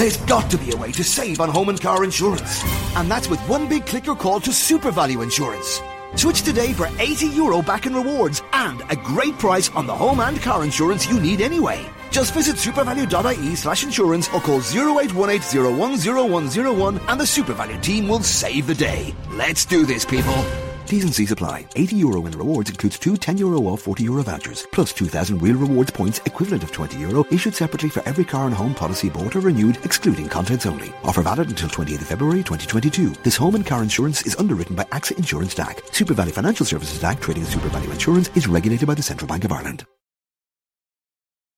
There's 0.00 0.16
got 0.16 0.50
to 0.50 0.56
be 0.56 0.72
a 0.72 0.76
way 0.78 0.92
to 0.92 1.04
save 1.04 1.42
on 1.42 1.50
home 1.50 1.68
and 1.68 1.78
car 1.78 2.02
insurance. 2.04 2.64
And 2.96 3.10
that's 3.10 3.28
with 3.28 3.38
one 3.46 3.68
big 3.68 3.84
click 3.84 4.08
or 4.08 4.16
call 4.16 4.40
to 4.40 4.48
SuperValue 4.48 5.22
Insurance. 5.22 5.82
Switch 6.14 6.40
today 6.40 6.72
for 6.72 6.88
80 6.98 7.26
euro 7.26 7.60
back 7.60 7.84
in 7.84 7.94
rewards 7.94 8.42
and 8.54 8.80
a 8.88 8.96
great 8.96 9.38
price 9.38 9.68
on 9.72 9.86
the 9.86 9.94
home 9.94 10.20
and 10.20 10.40
car 10.40 10.64
insurance 10.64 11.06
you 11.06 11.20
need 11.20 11.42
anyway. 11.42 11.84
Just 12.10 12.32
visit 12.32 12.56
supervalue.ie 12.56 13.54
slash 13.56 13.84
insurance 13.84 14.26
or 14.28 14.40
call 14.40 14.60
0818010101 14.60 17.00
and 17.06 17.20
the 17.20 17.24
SuperValue 17.24 17.82
team 17.82 18.08
will 18.08 18.22
save 18.22 18.68
the 18.68 18.74
day. 18.74 19.14
Let's 19.32 19.66
do 19.66 19.84
this, 19.84 20.06
people. 20.06 20.69
T's 20.90 21.04
and 21.04 21.14
C's 21.14 21.30
apply. 21.30 21.66
80 21.76 21.96
euro 21.96 22.26
in 22.26 22.32
rewards 22.32 22.68
includes 22.68 22.98
two 22.98 23.16
10 23.16 23.38
euro 23.38 23.60
off 23.68 23.82
40 23.82 24.02
euro 24.02 24.24
vouchers, 24.24 24.66
plus 24.72 24.92
2,000 24.92 25.40
real 25.40 25.54
rewards 25.54 25.92
points 25.92 26.18
equivalent 26.26 26.64
of 26.64 26.72
20 26.72 26.98
euro 26.98 27.24
issued 27.30 27.54
separately 27.54 27.88
for 27.88 28.02
every 28.08 28.24
car 28.24 28.46
and 28.46 28.54
home 28.54 28.74
policy 28.74 29.08
bought 29.08 29.36
or 29.36 29.40
renewed, 29.40 29.78
excluding 29.84 30.28
contents 30.28 30.66
only. 30.66 30.92
Offer 31.04 31.22
valid 31.22 31.48
until 31.48 31.68
28th 31.68 32.02
February 32.02 32.42
2022. 32.42 33.10
This 33.22 33.36
home 33.36 33.54
and 33.54 33.64
car 33.64 33.84
insurance 33.84 34.22
is 34.26 34.34
underwritten 34.34 34.74
by 34.74 34.82
AXA 34.84 35.16
Insurance 35.16 35.54
DAC. 35.54 35.94
Super 35.94 36.14
Value 36.14 36.32
Financial 36.32 36.66
Services 36.66 37.00
DAC, 37.00 37.20
trading 37.20 37.44
as 37.44 37.50
Super 37.50 37.68
Value 37.68 37.92
Insurance, 37.92 38.28
is 38.34 38.48
regulated 38.48 38.88
by 38.88 38.94
the 38.94 39.02
Central 39.02 39.28
Bank 39.28 39.44
of 39.44 39.52
Ireland. 39.52 39.84